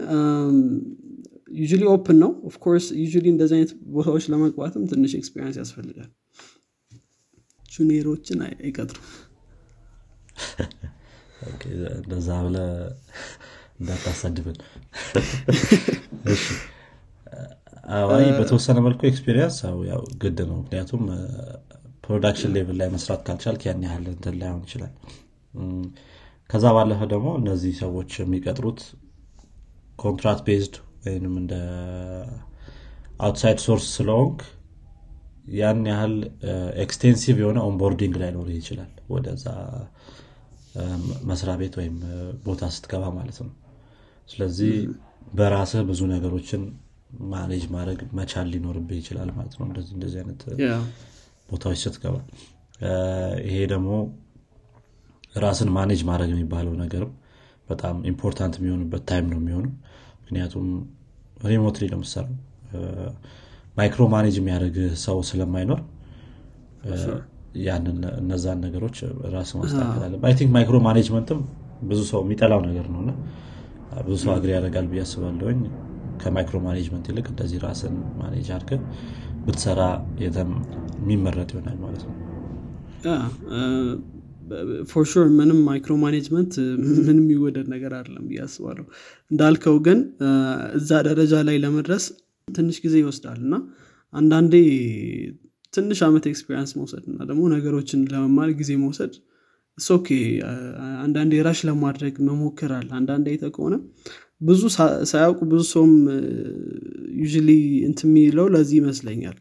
usually 1.63 1.83
open 1.93 2.19
ነው። 2.23 2.31
of 2.49 2.58
course 2.58 2.87
usually 3.07 3.27
እንደዚህ 3.33 3.57
አይነት 3.57 3.73
ቦታዎች 3.95 4.25
ለመግባትም 4.33 4.83
ትንሽ 4.91 5.13
experience 5.19 5.57
ያስፈልጋል። 5.61 6.11
junior 7.73 8.06
ኦችን 8.06 8.39
አይቀጥሩም። 8.45 9.09
እንደዛ 12.01 12.29
ብለ 12.47 12.57
እንዳታሳድብን 13.81 14.57
አይ 18.15 18.27
በተወሰነ 18.39 18.79
መልኩ 18.87 19.01
experience 19.09 19.57
ያው 19.91 20.03
ግድ 20.23 20.39
ነው። 20.49 20.57
ምክንያቱም 20.61 21.03
production 22.05 22.53
level 22.57 22.77
ላይ 22.81 22.89
መስራት 22.95 23.21
ካልቻልክ 23.27 23.63
ያን 23.67 23.83
ያህል 23.87 24.05
እንትን 24.13 24.35
ላይሆን 24.41 24.63
ይችላል። 24.67 24.93
ከዛ 26.51 26.65
ባለፈ 26.77 27.01
ደግሞ 27.13 27.29
እነዚህ 27.41 27.73
ሰዎች 27.83 28.13
የሚቀጥሩት 28.21 28.81
contract 29.99 30.43
based 30.49 30.75
ወይም 31.05 31.35
እንደ 31.41 31.55
outside 33.21 33.59
source 33.67 33.87
ስለሆንክ 33.97 34.41
ያን 35.55 35.81
ያህል 35.91 36.15
extensive 36.85 37.37
የሆነ 37.43 37.59
onboarding 37.69 38.15
ላይኖር 38.23 38.49
ይችላል 38.57 38.93
ወደዛ 39.15 39.47
መስሪያ 41.31 41.55
ቤት 41.61 41.75
ወይም 41.81 41.97
ቦታ 42.45 42.65
ስትገባ 42.75 43.05
ማለት 43.17 43.39
ነው። 43.45 43.53
ስለዚህ 44.29 44.75
በራስህ 45.35 45.83
ብዙ 45.89 46.01
ነገሮችን 46.13 46.63
manage 47.31 47.65
ማድረግ 47.75 48.01
መቻል 48.19 48.47
ሊኖርብህ 48.53 48.99
ይችላል 49.01 49.31
ማለት 49.37 49.55
ነው። 49.59 49.65
እንደዚህ 49.69 49.93
እንደዚህ 49.97 50.19
አይነት 50.23 50.43
ቦታዎች 51.49 51.81
ስትገባ። 51.85 52.17
ይሄ 53.47 53.57
ደግሞ 53.73 53.91
ራስን 55.37 55.71
manage 55.77 56.01
ማድረግ 56.11 56.31
የሚባለው 56.35 56.75
ነገርም 56.83 57.13
በጣም 57.69 57.97
important 58.11 58.55
የሚሆንበት 58.61 59.03
time 59.11 59.27
ነው 59.33 59.39
የሚሆነው። 59.41 59.73
ምክንያቱም 60.23 60.67
remotely 61.45 61.85
ነው 61.93 61.99
የምሰራው 61.99 62.35
micro 63.77 64.03
manage 64.15 64.35
የሚያደርግ 64.41 64.77
ሰው 65.05 65.19
ስለማይኖር 65.29 65.81
ያንን 67.61 67.99
እነዛን 68.21 68.59
ነገሮች 68.65 68.97
ራስ 69.35 69.51
ማስተካከል 69.59 70.03
አለ 70.07 70.15
I 70.29 70.35
think 70.39 70.51
micro 70.57 70.77
management 70.87 71.30
ም 71.30 71.39
ብዙ 71.89 72.01
ሰው 72.11 72.21
የሚጠላው 72.25 72.61
ነገር 72.67 72.87
ነውና 72.95 73.11
ብዙ 74.07 74.17
ሰው 74.25 74.33
agree 74.35 74.51
ያደርጋል 74.57 74.87
ብዬ 74.91 75.01
አስባለሁኝ 75.05 75.61
ከ 76.21 76.31
micro 76.31 76.57
management 76.65 77.07
ይልቅ 77.11 77.27
እንደዚህ 77.33 77.59
ራስን 77.65 77.95
manage 78.21 78.49
አድርገ 78.57 78.73
ብትሰራ 79.45 79.81
የሚመረጥ 80.25 81.49
ይሆናል 81.55 81.79
ማለት 81.85 82.03
ነው። 82.07 82.17
for 84.91 85.05
sure 85.11 85.27
ምንም 85.39 85.59
micro 85.67 85.93
management 86.03 86.53
ምንም 86.99 87.19
የሚወደድ 87.23 87.67
ነገር 87.75 87.93
አይደለም 87.99 88.25
ብዬ 88.31 88.41
አስባለሁ። 88.47 88.85
እንዳልከው 89.31 89.77
ግን 89.87 89.99
እዛ 90.79 90.91
ደረጃ 91.09 91.35
ላይ 91.49 91.57
ለመድረስ 91.65 92.07
ትንሽ 92.49 92.79
ጊዜ 92.85 92.95
ይወስዳል 93.03 93.41
እና 93.45 93.55
አንዳንዴ 94.13 94.55
ትንሽ 95.75 95.99
አመት 96.07 96.25
experience 96.31 96.71
መውሰድ 96.79 97.05
እና 97.11 97.19
ደግሞ 97.29 97.43
ነገሮችን 97.55 98.01
ለመማር 98.13 98.51
ጊዜ 98.61 98.71
መውሰድ 98.83 99.13
okay። 99.79 100.09
አንዳንዴ 101.05 101.35
rush 101.47 101.61
ለማድረግ 101.69 102.15
መሞከር 102.29 102.73
አለ። 102.79 102.91
አይተ 103.27 103.45
ከሆነ 103.57 103.75
ብዙ 104.41 104.61
ሳያውቁ 105.11 105.41
ብዙ 105.51 105.63
ሰውም 105.73 105.93
you 107.21 107.27
ain't 107.89 108.01
የሚለው 108.07 108.47
ለዚህ 108.55 108.77
ይመስለኛል። 108.81 109.39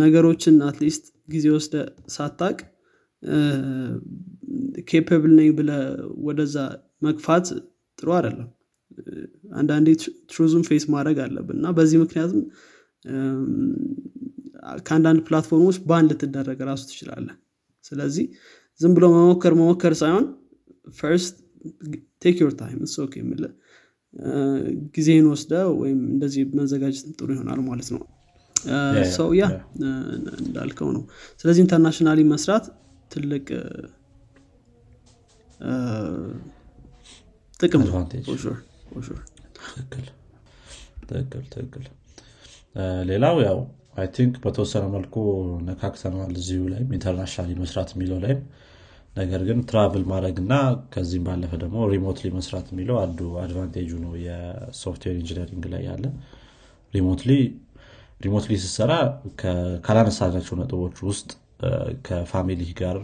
ነገሮችን 0.00 0.56
at 0.68 0.78
least 0.78 1.04
ጊዜ 1.28 1.46
ወስደ 1.54 1.74
ሳታቅ 2.14 2.56
capable 4.88 5.32
ነኝ 5.38 5.48
ብለ 5.58 5.70
ወደዛ 6.26 6.56
መግፋት 7.02 7.46
ጥሩ 7.98 8.08
አይደለም። 8.16 8.48
አንዳንዴ 9.52 9.88
truth 10.30 10.44
ኡንም 10.44 10.62
face 10.68 10.84
ማድረግ 10.94 11.18
አለብን 11.24 11.56
እና 11.58 11.70
በዚህ 11.78 11.98
ምክንያትም 12.04 12.42
ከአንዳንድ 14.86 15.20
platform 15.26 15.59
ኦች 15.59 15.76
ban 15.88 16.10
ልትደረግ 16.14 16.60
ራሱ 16.68 16.82
ትችላለ 16.90 17.26
ስለዚህ 17.84 18.26
ዝም 18.80 18.92
ብሎ 18.96 19.04
መሞከር 19.16 19.52
መሞከር 19.60 19.94
ሳይሆን 20.00 20.24
first 20.98 21.34
take 22.24 22.36
your 22.42 22.52
time 22.60 22.80
okay 23.04 23.14
ጊዜህን 24.94 25.26
ወስደ 25.32 25.52
ወይም 25.80 25.98
እንደዚህ 26.12 26.42
መዘጋጀት 26.58 27.06
ጥሩ 27.18 27.28
ይሆናል 27.34 27.60
ማለት 27.68 27.88
ነው። 27.94 28.02
ሰው 29.16 29.28
yeah 29.38 29.44
እንዳልከው 30.40 30.88
ነው። 30.96 31.02
ስለዚህ 31.40 31.60
internationally 31.64 32.20
መስራት 32.32 32.64
ትልቅ 33.10 33.46
ጥቅም 37.60 37.82
ትክክል 41.08 41.44
ትክክል 41.52 41.84
ሌላው 43.10 43.36
ያው 43.46 43.58
I 43.96 44.06
think 44.16 44.34
በተወሰነ 44.44 44.84
መልኩ 44.94 45.14
ነካክተነዋል 45.68 46.34
እዚሁ 46.40 46.62
ላይም 46.72 46.88
internationally 46.96 47.52
መስራት 47.60 47.90
የሚለው 47.94 48.18
ላይም 48.24 48.40
ነገር 49.16 49.42
ግን 49.48 49.58
travel 49.68 50.02
ማድረግ 50.10 50.36
እና 50.42 50.54
ከዚህም 50.94 51.24
ባለፈ 51.26 51.52
ደግሞ 51.62 51.78
remotely 51.92 52.28
መስራት 52.34 52.66
የሚለው 52.72 52.96
አንዱ 53.02 53.20
advantage 53.42 53.81
ኡ 53.81 53.90
ነው 54.04 54.12
የ 54.24 54.42
software 54.42 55.16
engineering 55.20 55.64
ላይ 55.74 55.82
ያለ። 55.88 56.04
remotely 56.94 57.30
remotely 58.20 58.52
ስትሰራ 58.62 58.92
ካላነሳናቸው 59.86 60.54
ነጥቦች 60.60 60.98
ውስጥ 61.08 61.30
ከ 62.06 62.20
family 62.20 62.62
ጋር 62.80 62.96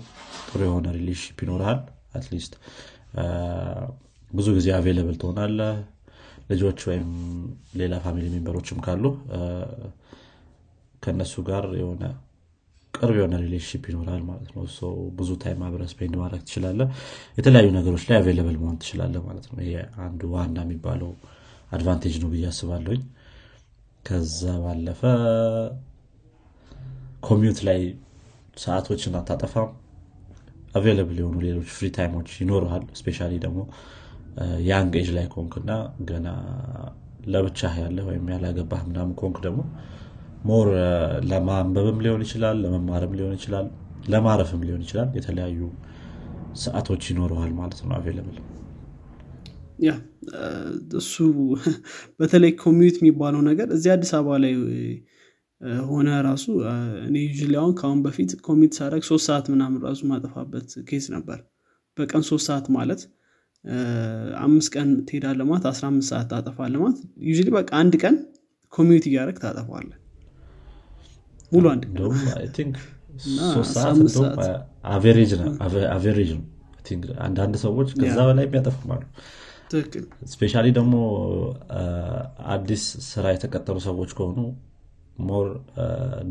ጥሩ 0.46 0.60
የሆነ 0.68 0.86
relationship 0.98 1.38
ይኖርሃል። 1.44 1.80
at 2.18 2.28
least 2.28 2.54
ብዙ 4.30 4.48
ጊዜ 4.58 4.68
available 4.76 5.16
ትሆናለ 5.22 5.60
ልጆች 6.50 6.80
ወይም 6.88 7.08
ሌላ 7.80 7.94
family 8.04 8.26
member 8.32 8.55
ኦችም 8.55 8.78
ካሉ 8.86 9.04
ከእነሱ 11.02 11.34
ጋር 11.48 11.64
የሆነ 11.80 12.02
ቅርብ 12.94 13.16
የሆነ 13.18 13.34
relationship 13.44 13.84
ይኖራል 13.90 14.22
ማለት 14.28 14.48
ነው። 14.54 14.64
ብዙ 15.18 15.30
time 15.42 15.60
አብረ 15.66 15.82
spend 15.92 16.14
ማድረግ 16.20 16.42
ትችላለ 16.46 16.80
የተለያዩ 17.38 17.68
ነገሮች 17.78 18.04
ላይ 18.08 18.16
available 18.20 18.56
መሆን 18.62 18.76
ትችላለ 18.82 19.14
ማለት 19.26 19.46
ነው። 19.50 19.60
ይሄ 19.62 19.74
አንዱ 20.04 20.30
ዋና 20.34 20.56
የሚባለው 20.66 21.10
advantage 21.72 22.16
ነው 22.22 22.30
ብዬ 22.32 22.44
አስባለሁኝ። 22.50 23.02
ከዛ 24.06 24.52
ባለፈ 24.62 25.00
commute 27.26 27.60
ላይ 27.68 27.80
ሰዓቶችን 28.58 29.16
አታጠፋም። 29.18 29.70
available 30.74 31.16
የሆኑ 31.20 31.36
ሌሎች 31.44 31.68
free 31.74 31.86
time 31.96 32.12
ኦች 32.12 32.28
ይኖረሃል 32.40 32.84
especially 33.00 33.18
ደግሞ 33.44 33.60
young 34.68 34.92
age 35.00 35.08
ላይ 35.16 35.26
ከሆንክ 35.34 35.54
እና 35.60 35.72
ገና 36.08 36.28
ለብቻ 37.32 37.60
ያለ 37.80 37.98
ወይም 38.06 38.24
ያላገባህ 38.32 38.80
ምናምን 38.88 39.12
ከሆንክ 39.20 39.36
ደግሞ 39.46 39.60
more 40.44 40.68
ለማንበብም 41.30 41.98
ሊሆን 42.04 42.22
ይችላል 42.26 42.56
ለመማርም 42.64 43.12
ሊሆን 43.18 43.34
ይችላል 43.38 43.66
ለማረፍም 44.08 44.62
ሊሆን 44.66 44.82
ይችላል። 44.86 45.10
የተለያዩ 45.18 45.60
ሰዓቶች 46.62 47.02
ይኖረዋል 47.10 47.52
ማለት 47.60 47.80
ነው 47.82 47.94
available 47.98 48.38
yeah 49.78 49.92
እሱ 51.00 51.14
በተለይ 52.20 52.52
commute 52.64 52.96
የሚባለው 53.00 53.40
ነገር 53.48 53.68
እዚህ 53.76 53.90
አዲስ 53.94 54.10
አበባ 54.18 54.36
ላይ 54.44 54.52
ሆነ 55.88 56.08
ራሱ 56.26 56.44
እኔ 57.06 57.16
ዩ 57.32 57.48
አሁን 57.60 57.72
ከአሁን 57.80 58.00
በፊት 58.06 58.30
commute 58.46 58.72
ሳደረግ 58.78 59.02
ሶስት 59.10 59.24
ሰዓት 59.28 59.46
ምናምን 59.54 59.80
ራሱ 59.86 60.00
ማጠፋበት 60.12 60.70
case 60.88 61.06
ነበር። 61.16 61.38
በቀን 61.96 62.22
ሶስት 62.30 62.46
ሰዓት 62.50 62.66
ማለት 62.76 63.00
አምስት 64.44 64.70
ቀን 64.74 64.88
ትሄዳለ 65.08 65.40
ማለት 65.50 65.66
አስራ 65.72 65.84
አምስት 65.92 66.10
ሰዓት 66.12 66.28
ታጠፋለ 66.32 66.74
ማለት። 66.84 67.00
ዩ 67.28 67.50
በቃ 67.58 67.70
አንድ 67.82 67.96
ቀን 68.04 68.16
commute 68.72 69.06
እያደረግ 69.10 69.38
ታጠፋለ 69.44 69.90
ሙሉ 71.52 71.64
አንድ 71.72 71.84
average 74.92 75.32
ነው 76.32 76.42
አንዳንድ 77.26 77.54
ሰዎች 77.64 77.88
ከዛ 78.00 78.18
በላይ 78.28 78.44
የሚያጠፉም 78.46 78.90
አሉ። 78.94 79.02
especially 80.32 80.54
ደግሞ 80.70 80.94
አዲስ 82.54 82.82
ስራ 83.10 83.24
የተቀጠሩ 83.34 83.76
ሰዎች 83.86 84.10
ከሆኑ 84.18 84.38
more 85.22 85.46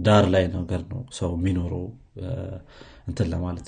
ዳር 0.05 0.25
ላይ 0.33 0.43
ነገር 0.55 0.81
ነው 0.91 1.01
ሰው 1.19 1.31
የሚኖረው 1.37 1.83
እንትን 3.09 3.27
ለማለት 3.33 3.67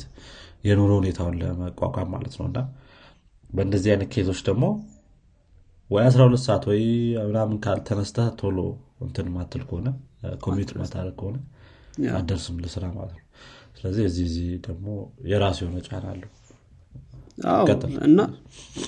የኑሮ 0.68 0.92
ሁኔታውን 1.00 1.36
ለመቋቋም 1.42 2.10
ማለት 2.16 2.34
ነው። 2.40 2.46
እና 2.50 2.60
በእንደዚህ 3.50 3.92
አይነት 3.94 4.10
case 4.14 4.28
ኦች 4.28 4.42
ደግሞ 4.50 4.66
ወይ 5.90 6.04
12 6.08 6.46
ሰዓት 6.48 6.64
ወይ 6.72 6.82
ምናምን 7.30 7.58
ካልተነሳህ 7.66 8.28
ቶሎ 8.40 8.60
እንትን 9.02 9.28
ማትል 9.36 9.64
ከሆነ 9.70 9.88
commute 10.44 10.70
ማታደርግ 10.80 11.16
ከሆነ 11.20 11.38
አትደርስም 12.14 12.56
ለስራ 12.64 12.86
ማለት 12.96 13.16
ነው። 13.16 13.26
ስለዚህ 13.78 14.04
እዚህ 14.10 14.26
እዚህ 14.30 14.48
ደግሞ 14.68 14.88
የራሱ 15.32 15.58
የሆነ 15.64 15.80
ጫና 15.88 16.06
አለው። 16.14 16.30
እና 18.08 18.20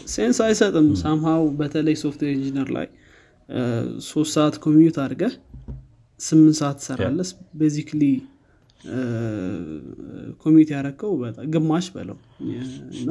sense 0.08 0.40
አይሰጥም። 0.46 0.88
somehow 1.02 1.44
በተለይ 1.60 1.96
software 2.04 2.32
engineer 2.36 2.70
ላይ 2.78 2.88
ሶስት 4.08 4.32
ሰዓት 4.36 4.56
commute 4.64 4.98
አድርገህ 5.04 5.34
ስምንት 6.20 6.56
ሰዓት 6.60 6.78
ትሰራለህ 6.82 7.30
basically 7.60 8.04
commute 10.44 10.70
ያረከው 10.76 11.12
ግማሽ 11.54 11.86
በለው። 11.96 12.18
እና 12.96 13.10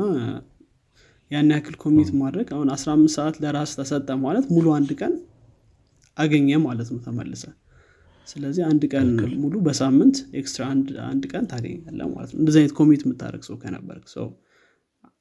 ያን 1.31 1.51
ያክል 1.55 1.77
commute 1.83 2.11
ማድረግ 2.21 2.49
አሁን 2.57 2.69
15 2.75 3.15
ሰዓት 3.17 3.37
ለራስህ 3.45 3.71
ሰጠህ 3.79 4.09
ማለት 4.25 4.47
ሙሉ 4.55 4.67
አንድ 4.77 4.91
ቀን 5.01 5.13
አገኘህ 6.17 6.51
ማለት 6.67 6.89
ነው 6.93 6.99
ተመልሰህ 7.07 7.45
ስለዚህ 8.27 8.63
አንድ 8.69 8.83
ቀን 8.93 9.09
ሙሉ 9.43 9.55
በሳምንት 9.67 10.17
extra 10.41 10.63
አንድ 11.09 11.25
ቀን 11.33 11.45
ታገኛለህ 11.51 12.01
ማለት 12.13 12.31
ነው። 12.33 12.39
እንደዚህ 12.41 12.61
አይነት 12.61 12.75
commute 12.79 13.03
የምታደርግ 13.05 13.43
ሰው 13.49 13.57
ከነበርክ 13.63 14.07
ሰው 14.15 14.27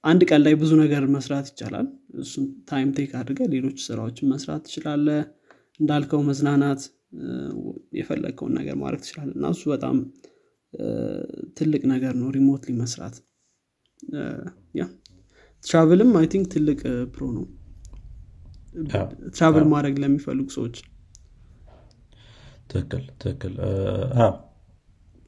አንድ 0.04 0.22
ቀን 0.30 0.42
ላይ 0.46 0.54
ብዙ 0.62 0.72
ነገር 0.82 1.04
መስራት 1.16 1.46
ይቻላል። 1.52 1.88
እሱን 2.22 2.46
time 2.70 2.90
take 2.98 3.12
አድርገህ 3.20 3.42
ሌሎች 3.54 3.78
ስራዎችን 3.88 4.30
መስራት 4.34 4.62
ትችላለህ 4.68 5.08
እንዳልከው 5.80 6.22
መዝናናት 6.30 6.82
የፈለግከውን 7.98 8.54
ነገር 8.60 8.76
ማድረግ 8.82 9.02
ትችላለህ 9.04 9.32
እና 9.38 9.48
እሱ 9.56 9.64
በጣም 9.74 9.98
ትልቅ 11.58 11.82
ነገር 11.94 12.14
ነው 12.22 12.30
remotely 12.38 12.72
መስራት። 12.80 13.16
yeah 14.76 14.84
travel 15.64 16.00
ም 16.00 16.12
I 16.20 16.26
think 16.32 16.48
ትልቅ 16.54 16.80
pro 17.14 17.26
ነው። 17.38 17.46
travel 19.36 19.66
ማድረግ 19.74 19.96
ለሚፈልጉ 20.04 20.48
ሰዎች 20.56 20.78
ትክክል 22.74 23.04
ትክክል። 23.22 23.54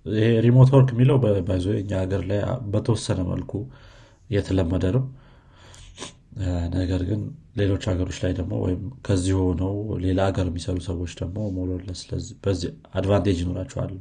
ይሄ 0.06 0.26
remote 0.46 0.70
work 0.74 0.90
የሚለው 0.94 1.18
ባይዞ 1.48 1.68
እኛ 1.80 1.92
ሀገር 2.02 2.22
ላይ 2.30 2.40
በተወሰነ 2.74 3.20
መልኩ 3.32 3.52
እየተለመደ 4.30 4.86
ነው። 4.96 5.04
ነገር 6.76 7.02
ግን 7.10 7.20
ሌሎች 7.60 7.84
ሀገሮች 7.90 8.18
ላይ 8.24 8.32
ደግሞ 8.40 8.54
ወይም 8.64 8.82
ከዚህ 9.06 9.36
ሆነው 9.42 9.74
ሌላ 10.06 10.20
ሀገር 10.30 10.46
የሚሰሩ 10.50 10.78
ሰዎች 10.88 11.12
ደግሞ 11.22 11.38
more 11.58 11.75
or 11.75 11.84
less 11.84 12.02
በዚህ 12.44 12.70
advantage 13.00 13.38
ይኖራቸዋል 13.44 13.92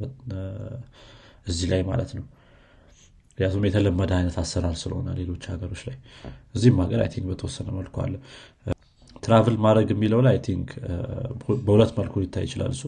እዚህ 1.47 1.67
ላይ 1.73 1.83
ማለት 1.91 2.11
ነው። 2.19 2.25
ምክንያቱም 3.31 3.65
የተለመደ 3.69 4.11
አይነት 4.19 4.37
አሰራር 4.43 4.77
ስለሆነ 4.83 5.09
ሌሎች 5.21 5.45
ሀገሮች 5.53 5.81
ላይ። 5.89 5.97
እዚህም 6.55 6.77
ሀገር 6.83 7.01
I 7.05 7.09
think 7.15 7.27
በተወሰነ 7.31 7.69
መልኩ 7.79 7.97
አለ። 8.05 8.15
travel 9.23 9.57
ማድረግ 9.65 9.89
የሚለው 9.95 10.21
ላይ 10.27 10.37
think 10.47 10.69
በሁለት 11.67 11.93
መልኩ 11.99 12.15
ሊታይ 12.23 12.45
ይችላል 12.49 12.73
እሱ 12.77 12.85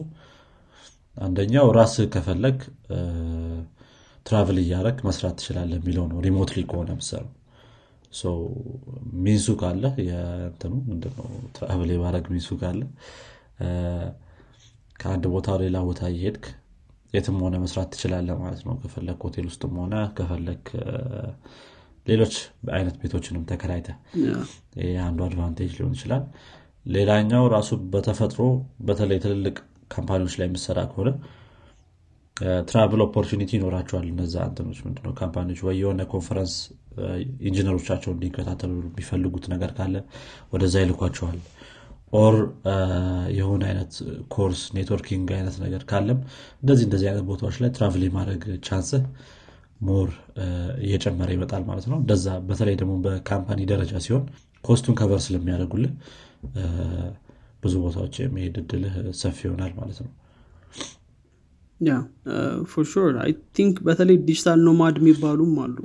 አንደኛው 1.17 1.67
ራስህ 1.77 2.07
ከፈለግክ 2.13 2.57
travel 4.25 4.57
እያደረግክ 4.61 4.97
መስራት 5.07 5.35
ትችላለህ 5.39 5.71
የሚለው 5.79 6.05
ነው። 6.11 6.17
remotely 6.25 6.61
ከሆነ 6.69 6.91
ምትሰራው 6.99 7.25
means 9.23 9.40
ኡ 9.40 9.47
ካለ 9.59 9.83
የእንትኑ 10.07 10.73
ምንድነው? 10.89 11.25
travel 11.57 11.89
የማድረግ 11.93 12.25
means 12.33 12.44
ኡ 12.44 12.49
ካለ 12.61 12.81
ከአንድ 14.99 15.25
ቦታ 15.33 15.57
ሌላ 15.63 15.77
ቦታ 15.87 16.01
እየሄድክ 16.11 16.45
የትም 17.13 17.37
ሆነህ 17.43 17.55
መስራት 17.63 17.89
ትችላለህ 17.93 18.29
ማለት 18.41 18.61
ነው። 18.67 18.73
ከፈለግክ 18.81 19.19
ሆቴል 19.25 19.45
ውስጥም 19.51 19.75
ሆነህ 19.81 19.95
ከፈለግክ 20.17 20.63
ሌሎች 22.07 22.35
አይነት 22.73 22.95
ቤቶችንም 23.01 23.43
ተከራይተህ 23.49 23.87
ይህ 24.79 24.97
አንዱ 25.05 25.19
advantage 25.27 25.71
ሊሆን 25.77 25.95
ይችላል። 25.97 26.23
ሌላኛው 26.89 27.45
ራሱ 27.55 27.69
በተፈጥሮ 27.93 28.41
በተለይ 28.81 29.19
ትልልቅ 29.23 29.55
company 29.91 30.19
ዎች 30.19 30.35
ላይ 30.39 30.47
የምትሰራ 30.49 30.79
ከሆነ 30.91 31.09
travel 32.67 33.01
opportunity 33.05 33.51
ይኖራቸዋል 33.57 34.05
እነዛ 34.11 34.35
እንትኖች 34.45 34.79
ምንድነው? 34.85 35.13
company 35.21 35.45
ዎች 35.45 35.59
ወይ 35.67 35.75
የሆነ 35.81 36.01
conference 36.11 36.53
engineer 37.47 37.77
ኦቻቸው 37.77 38.11
እንዲከታተሉ 38.13 38.73
የሚፈልጉት 38.83 39.45
ነገር 39.53 39.71
ካለ 39.77 39.95
ወደዛ 40.53 40.75
ይልኳቸዋል። 40.83 41.39
or 42.17 42.35
የሆነ 43.37 43.63
አይነት 43.69 43.93
course 44.33 44.61
networking 44.75 45.29
አይነት 45.37 45.55
ነገር 45.63 45.81
ካለም 45.89 46.19
እንደዚህ 46.61 46.85
እንደዚህ 46.87 47.07
አይነት 47.09 47.25
ቦታዎች 47.29 47.57
ላይ 47.63 47.71
travel 47.77 48.03
የማድረግ 48.07 48.43
chance 48.67 48.94
ህ 48.94 49.03
more 49.81 50.09
እየጨመረ 50.85 51.29
ይመጣል 51.35 51.63
ማለት 51.69 51.85
ነው። 51.91 51.97
እንደዛ 52.01 52.27
በተለይ 52.47 52.75
ደግሞ 52.81 52.93
በ 53.05 53.17
company 53.17 53.59
ደረጃ 53.71 53.93
ሲሆን 54.05 54.23
cost 54.63 54.79
ኡን 54.79 54.95
cover 54.99 55.19
ስለሚያደርጉልህ 55.25 55.91
ብዙ 57.63 57.73
ቦታዎች 57.83 58.15
የመሄድ 58.21 58.55
እድልህ 58.61 58.95
ሰፊ 59.21 59.37
ይሆናል 59.47 59.71
ማለት 59.79 59.99
ነው። 60.03 60.11
yeah 61.81 61.93
for 62.65 62.85
sure 62.91 63.15
I 63.23 63.31
think 63.55 63.75
በተለይ 63.87 64.17
digital 64.27 64.59
nomad 64.67 64.95
የሚባሉም 65.01 65.55
አሉ። 65.65 65.77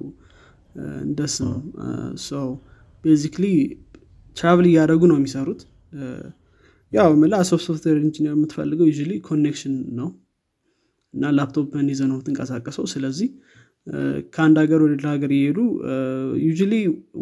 እንደ 1.02 1.20
ስም 1.34 1.50
ሰው 2.28 2.46
basically 3.04 3.46
travel 4.36 4.66
እያደረጉ 4.70 5.02
ነው 5.10 5.16
የሚሰሩት። 5.18 5.62
ያው 6.92 7.10
ምላ 7.20 7.34
software 7.48 7.96
engineer 8.02 8.32
የምትፈልገው 8.36 8.86
ያው 8.90 8.94
connection 9.26 9.74
ነው። 9.98 10.08
እና 11.14 11.30
ላፕቶፕን 11.38 11.86
ይዘ 11.92 12.02
ነው 12.08 12.16
የምትንቀሳቀሰው። 12.16 12.84
ስለዚህ 12.92 13.28
ከአንድ 14.34 14.56
ሀገር 14.62 14.80
ወደ 14.84 14.92
ሌላ 14.96 15.08
ሀገር 15.14 15.30
እየሄዱ 15.36 15.58
co-working 16.42 16.50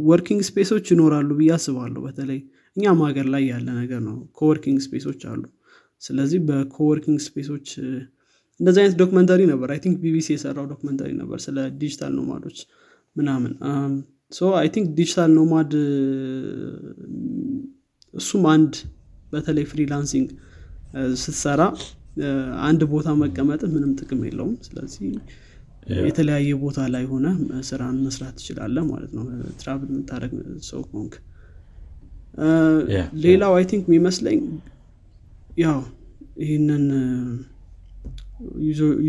space 0.09 0.41
ኦች 0.49 0.87
ይኖራሉ 0.95 1.31
ብዬ 1.39 1.51
አስባለሁ። 1.57 2.01
በተለይ 2.07 2.41
እኛም 2.81 3.01
ሀገር 3.07 3.27
ላይ 3.35 3.43
ያለ 3.51 3.69
ነገር 3.81 4.01
ነው። 4.07 4.17
co-working 4.39 4.79
space 4.87 5.07
ኦች 5.07 5.23
አሉ። 5.31 5.43
ስለዚህ 6.03 6.41
በ 6.49 6.61
co-working 6.61 7.19
space 7.27 7.50
ኦች 7.50 7.69
እንደዚህ 8.61 8.81
አይነት 8.83 8.97
documentary 9.01 9.41
ነበር። 9.51 9.69
I 9.73 9.79
think 9.85 9.97
ቢቢሲ 10.03 10.29
የሰራው 10.35 10.67
documentary 10.73 11.11
ነበር 11.21 11.39
ስለ 11.45 11.59
digital 11.81 12.13
nomad 12.19 12.41
ኦች 12.41 12.59
ምናምን። 13.17 13.53
so 14.33 14.51
I 14.59 14.69
think 14.75 14.89
digital 14.99 15.31
nomad 15.39 15.73
እሱም 18.15 18.45
አንድ 18.53 18.75
በተለይ 19.33 19.65
freelancing 19.71 20.29
ስትሰራ 21.23 21.63
አንድ 22.69 22.81
ቦታ 22.93 23.09
መቀመጥ 23.21 23.61
ምንም 23.75 23.91
ጥቅም 24.01 24.23
የለውም። 24.29 24.55
ስለዚህ 24.67 25.09
የተለያየ 26.07 26.51
ቦታ 26.63 26.81
ላይ 26.95 27.05
ሆነህ 27.13 27.27
ስራህን 27.69 27.97
መስራት 28.07 28.35
ትችላለህ 28.39 28.79
ማለት 28.91 29.13
ነው። 29.17 29.25
travel 29.61 29.89
የምታደርግ 29.93 30.33
ሰው 30.69 30.81
ከሆንክ 30.91 31.15
ሌላው 33.25 33.53
I 33.55 33.65
think 33.65 33.85
የሚመስለኝ 33.89 34.41
ያው 35.59 35.79
ይህንን 36.41 36.85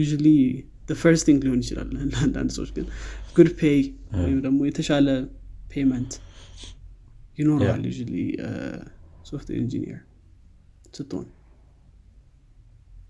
usually 0.01 0.27
first 1.01 1.25
thing 1.27 1.41
ሊሆን 1.45 1.59
ይችላል 1.59 1.89
ለአንዳንድ 2.07 2.49
ሰዎች 2.55 2.71
ግን 2.77 2.85
good 3.37 3.49
pay 3.59 3.79
ወይም 4.17 4.39
ደግሞ 4.41 4.59
የተሻለ 4.65 5.07
payment 5.73 6.13
ይኖረዋል 7.37 7.83
ያው 7.87 7.91
software 9.25 9.59
engineer 9.61 10.01
ስትሆን 10.95 11.27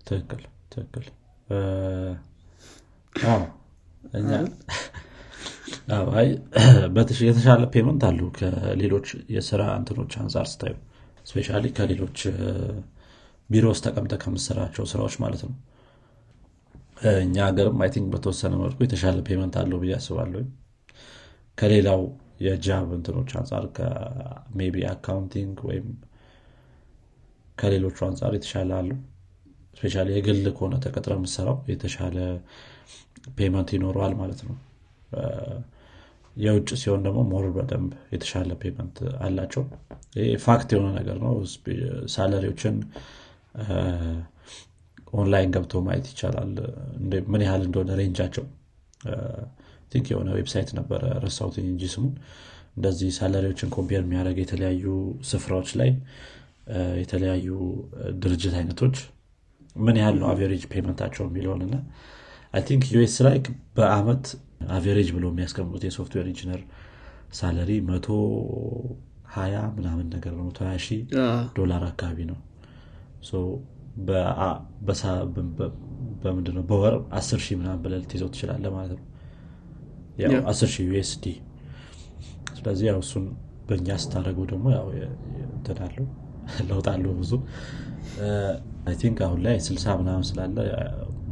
ትክክል 0.06 0.42
ትክክል 0.68 1.06
የተሻለ 7.26 7.62
payment 7.74 8.02
አለው 8.08 8.20
ከሌሎች 8.38 9.06
የስራ 9.34 9.62
እንትኖች 9.78 10.12
አንጻር 10.22 10.46
ስታየው። 10.52 10.74
especially 11.26 11.48
ከሌሎች 11.76 12.18
ቢሮ 13.50 13.66
ውስጥ 13.72 13.82
ተቀምጠህ 13.86 14.14
ከምትሰራቸው 14.22 14.84
ስራዎች 14.92 15.14
ማለት 15.22 15.42
ነው። 15.46 15.52
እኛ 17.22 17.36
ሀገርም 17.46 17.78
I 17.84 17.90
think 17.94 18.08
በተወሰነ 18.12 18.54
መልኩ 18.60 18.78
የተሻለ 18.84 19.18
payment 19.28 19.54
አለው 19.60 19.78
ብዬ 19.82 19.92
አስባለሁ 19.96 20.42
ከሌላው 21.58 22.02
የ 22.44 22.62
job 22.62 22.88
እንትኖች 22.96 23.30
አንጻር 23.40 23.64
maybe 24.56 24.76
accounting 24.92 25.56
ወይም 25.68 25.88
ከሌሎቹ 27.58 27.98
አንጻር 28.08 28.32
የተሻለ 28.36 28.70
አለው 28.78 28.98
especially 29.76 30.04
የግል 30.14 30.42
ከሆነ 30.56 30.74
ተቀጥረህ 30.84 31.12
የምትሰራው 31.18 31.58
የተሻለ 31.70 32.16
payment 33.36 33.70
ይኖረዋል 33.76 34.14
ማለት 34.20 34.40
ነው 34.48 34.56
የውጭ 36.36 36.68
ሲሆን 36.80 37.00
ደግሞ 37.06 37.20
more 37.30 37.46
በደንብ 37.56 37.90
የተሻለ 38.12 38.52
payment 38.60 38.96
አላቸው። 39.24 39.64
ይህ 40.18 40.30
fact 40.44 40.68
የሆነ 40.74 40.88
ነገር 40.98 41.16
ነው። 41.24 41.34
salary 42.14 42.45
ዎችን 42.45 42.76
ኦንላይን 45.14 45.50
ገብቶ 45.54 45.82
ማየት 45.86 46.06
ይቻላል። 46.12 46.52
ምን 47.32 47.42
ያህል 47.46 47.62
እንደሆነ 47.66 47.96
range 48.00 48.20
አቸው 48.20 48.44
think 49.92 50.06
የሆነ 50.12 50.28
website 50.38 50.70
ነበረ 50.78 51.02
ረሳሁት 51.24 51.56
እንጂ 51.64 51.90
ስሙን። 51.94 52.12
እንደዚህ 52.76 53.10
salary 53.18 53.45
ዎችን 53.45 53.72
compare 53.74 54.00
የሚያደርግ 54.02 54.38
የተለያዩ 54.42 54.84
ስፍራዎች 55.30 55.70
ላይ 55.80 55.90
የተለያዩ 57.02 57.48
ድርጅት 58.22 58.54
አይነቶች 58.58 58.96
ምን 59.76 59.96
ያህል 60.00 60.16
ነው 60.20 60.28
average 60.30 60.62
payment 60.72 61.00
አቸው 61.00 61.24
የሚለውን 61.26 61.60
እና 61.66 61.74
I 62.54 62.62
think 62.68 62.84
US 62.94 63.16
ላይ 63.26 63.36
በአመት 63.76 64.24
average 64.70 65.08
ብሎ 65.16 65.24
የሚያስቀምጡት 65.30 65.84
የ 65.86 65.94
software 65.94 66.26
engineer 66.32 66.60
salary 67.38 67.70
መቶ 67.88 68.06
ሀያ 69.34 69.56
ምናምን 69.76 70.06
ነገር 70.14 70.32
ነው። 70.38 70.44
መቶ 70.48 70.58
ሀያ 70.66 70.78
ሺህ 70.86 71.00
ዶላር 71.56 71.82
አካባቢ 71.90 72.18
ነው። 72.30 72.38
በምንድነው? 76.22 76.62
በወር 76.68 76.94
አስር 77.18 77.40
ሺህ 77.44 77.56
ምናምን 77.60 77.80
ብለህ 77.84 77.98
ልትይዘው 78.02 78.28
ትችላለህ 78.34 78.64
ማለት 78.74 78.92
ነው። 78.98 79.08
አስር 80.50 80.68
ሺህ 80.74 80.84
USD። 80.90 81.24
ስለዚህ 82.56 82.86
ያው 82.90 82.98
እሱን 83.04 83.24
በእኛ 83.68 83.88
ስታደርገው 84.02 84.44
ደግሞ 84.50 84.66
ያው 84.74 84.86
እንትናለው 85.50 86.06
ለውጥ 86.68 86.86
አለው 86.92 87.12
ብዙ። 87.20 87.32
I 88.86 88.94
think 89.00 89.18
አሁን 89.26 89.40
ላይ 89.44 89.56
ስልሳ 89.66 89.86
ምናምን 90.00 90.24
ስላለ 90.30 90.56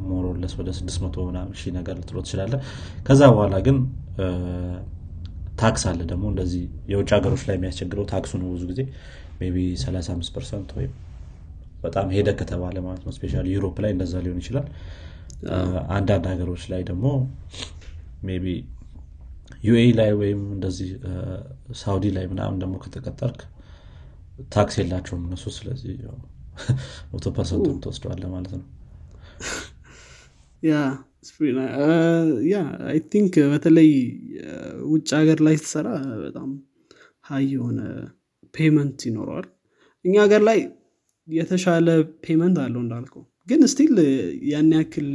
more 0.08 0.26
or 0.26 0.35
less 0.35 0.52
ወደ 0.60 0.70
600 0.78 1.26
ምናምን 1.28 1.52
ሺህ 1.60 1.72
ነገር 1.78 1.94
ልትለው 2.00 2.18
ትችላለህ 2.26 2.54
ከዛ 3.06 3.20
በኋላ 3.32 3.56
ግን 3.66 3.76
tax 5.60 5.82
አለ 5.90 6.00
ደግሞ 6.10 6.24
እንደዚህ 6.32 6.62
የውጭ 6.92 7.10
ሀገሮች 7.16 7.42
ላይ 7.48 7.56
የሚያስቸግረው 7.58 8.04
tax 8.12 8.24
ኡ 8.24 8.32
ነው 8.42 8.48
ብዙ 8.54 8.64
ጊዜ 8.70 8.80
maybe 9.54 9.60
35 9.82 10.34
percent 10.36 10.70
ወይም 10.78 10.92
በጣም 11.84 12.06
ሄደ 12.14 12.28
ከተባለ 12.40 12.76
ማለት 12.86 13.02
ነው። 13.06 13.12
especially 13.16 13.42
Europe 13.52 13.76
ላይ 13.84 13.90
እንደዛ 13.94 14.14
ሊሆን 14.24 14.40
ይችላል። 14.42 14.66
አንዳንድ 15.96 16.24
ሀገሮች 16.32 16.64
ላይ 16.72 16.82
ደግሞ 16.90 17.06
maybe 18.44 18.54
UAE 19.64 19.84
ላይ 19.98 20.10
ወይም 20.20 20.40
እንደዚህ 20.56 20.90
ሳውዲ 21.80 22.04
ላይ 22.16 22.24
ምናምን 22.32 22.58
ደግሞ 22.62 22.74
ከተቀጠርክ 22.84 23.40
tax 24.52 24.74
የላቸውም 24.80 25.22
እነሱ። 25.26 25.44
ስለዚህ 25.56 25.96
መቶ 27.12 27.26
percent 27.36 27.62
ኡን 27.62 27.76
ትወስደዋለህ 27.84 28.24
ማለት 28.34 28.52
ነው 28.58 28.64
yeah 30.62 30.74
yeah 32.50 32.56
I 32.90 32.98
think 33.12 33.34
በተለይ 33.52 33.90
ውጭ 34.90 35.08
ሀገር 35.18 35.38
ላይ 35.46 35.54
ስትሰራ 35.60 35.88
በጣም 36.22 36.50
high 37.28 37.44
የሆነ 37.54 37.80
payment 38.54 39.00
ይኖረዋል። 39.08 39.46
እኛ 40.04 40.14
ሀገር 40.24 40.42
ላይ 40.48 40.60
የተሻለ 41.28 41.88
payment 42.24 42.56
አለው 42.62 42.80
እንዳልከው 42.84 43.22
ግን 43.48 43.60
still 43.72 43.94
ያን 44.50 44.70
ያክል 44.76 45.10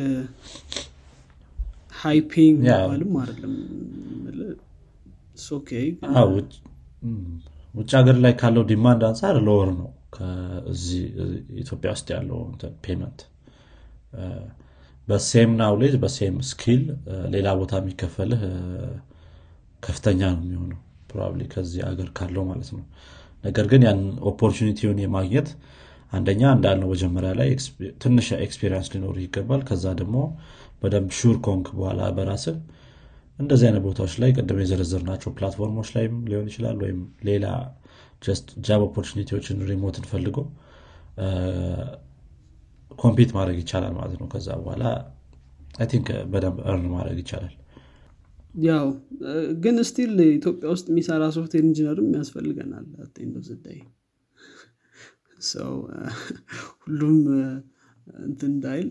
high 1.98 2.22
paying 2.22 2.60
yeah። 2.70 2.76
ባልም 2.84 3.14
አይደለም 3.22 3.54
ውጭ 7.76 7.92
ሀገር 8.00 8.18
ላይ 8.24 8.34
ካለው 8.42 8.64
demand 8.70 9.02
አንጻር 9.08 9.38
lower 9.48 9.70
ነው 9.80 9.90
ከዚህ 10.16 11.02
ኢትዮጵያ 11.62 11.90
ውስጥ 11.96 12.08
ያለው 12.16 12.40
payment 12.86 13.20
በ 15.08 15.22
same 15.22 15.52
knowledge 15.60 15.96
በ 16.04 16.14
same 16.14 16.36
skill 16.50 16.82
ሌላ 17.34 17.48
ቦታ 17.60 17.74
የሚከፈልህ 17.82 18.42
ከፍተኛ 19.84 20.22
ነው 20.32 20.44
የሚሆነው 20.44 20.80
probably 21.10 21.42
ከዚህ 21.52 21.82
ሀገር 21.90 22.08
ካለው 22.18 22.44
ማለት 22.50 22.70
ነው። 22.76 22.84
ነገር 23.44 23.66
ግን 23.72 23.82
ያን 23.88 24.00
opportunity 24.32 24.82
ውን 24.82 25.00
የማግኘት 25.04 25.50
አንደኛ 26.14 26.42
እንዳልነው 26.56 26.90
መጀመሪያ 26.94 27.32
ላይ 27.40 27.50
ትንሽ 28.04 28.28
experience 28.46 28.88
ሊኖር 28.94 29.16
ይገባል። 29.24 29.62
ከዛ 29.70 29.86
ደግሞ 30.02 30.18
በደንብ 30.82 31.12
sure 31.20 31.38
ከሆንክ 31.48 31.68
በኋላ 31.78 32.02
በራስህ 32.18 32.58
እንደዚህ 33.40 33.66
አይነት 33.70 33.84
ቦታዎች 33.88 34.14
ላይ 34.22 34.30
ቅድም 34.38 34.60
የዘረዘርናቸው 34.64 35.30
platform 35.38 35.72
ኦች 35.72 35.90
ላይም 35.96 36.16
ሊሆን 36.30 36.48
ይችላል 36.52 36.78
ወይም 36.84 37.00
ሌላ 37.30 37.46
job 38.68 38.82
opportunity 38.88 39.38
ዎችን 39.38 39.66
remote 39.70 39.97
ን 39.97 40.06
ፈልጎ 40.12 40.38
compete 43.00 43.30
ማድረግ 43.38 43.58
ይቻላል 43.62 43.94
ማለት 43.98 44.18
ነው። 44.22 44.28
ከዛ 44.34 44.48
በኋላ 44.60 44.84
I 45.80 45.88
think 45.92 46.08
በደንብ 46.32 46.58
earn 46.66 46.86
ማድረግ 46.94 47.18
ይቻላል። 47.24 47.54
ያው 48.64 48.86
ግን 49.64 49.78
still 49.88 50.14
ኢትዮጵያ 50.32 50.68
ውስጥ 50.74 50.86
የሚሰራ 50.92 51.24
software 51.38 51.64
engineer 51.66 52.01
ም 52.01 52.10
ያስፈልገናል 52.18 52.86
አቴንዶ 53.06 53.42
ዝዳይ 53.48 53.80
ሰው 55.50 55.72
ሁሉም 56.84 57.18
እንትን 58.26 58.52
እንዳይል 58.52 58.88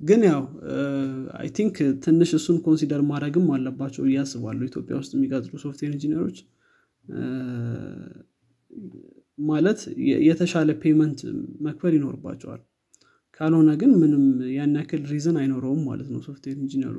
ግን 0.00 0.20
ያው 0.28 0.42
I 1.38 1.48
think 1.56 1.76
ትንሽ 2.04 2.30
እሱን 2.38 2.56
consider 2.64 3.02
ማድረግም 3.10 3.46
አለባቸው 3.54 4.04
አስባለሁ። 4.22 4.64
ኢትዮጵያ 4.70 4.94
ውስጥ 5.00 5.12
የሚቀጥሩ 5.16 5.52
software 5.64 5.92
engineer 5.96 6.24
ኦች 6.24 6.38
ማለት 9.38 9.80
የተሻለ 10.24 10.70
payment 10.82 11.20
መክፈል 11.66 11.92
ይኖርባቸዋል። 11.96 12.60
ካልሆነ 13.40 13.70
ግን 13.80 13.92
ምንም 14.02 14.24
ያን 14.56 14.74
ያክል 14.78 15.02
reason 15.12 15.36
አይኖረውም 15.40 15.80
ማለት 15.88 16.08
ነው 16.12 16.20
software 16.26 16.58
engineer 16.62 16.91
ኡ 16.91 16.98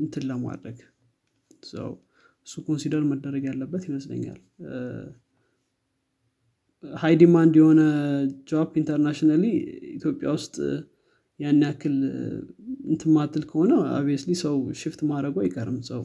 እንትን 0.00 0.24
ለማድረግ። 0.30 0.78
እሱ 2.46 2.54
consider 2.66 3.02
መደረግ 3.10 3.42
ያለበት 3.48 3.82
ይመስለኛል። 3.88 4.38
high 6.84 7.14
demand 7.20 7.54
የሆነ 7.60 7.80
job 8.50 8.70
internationally 8.80 9.44
ኢትዮጵያ 9.96 10.28
ውስጥ 10.36 10.56
ያን 11.40 11.60
ያክል 11.64 11.96
እንትን 12.90 13.10
ማትል 13.16 13.44
ከሆነ 13.50 13.72
obviously 13.96 14.32
ሰው 14.42 14.56
shift 14.80 15.00
ማድረጉ 15.10 15.36
አይቀርም። 15.44 15.78
ሰው 15.90 16.02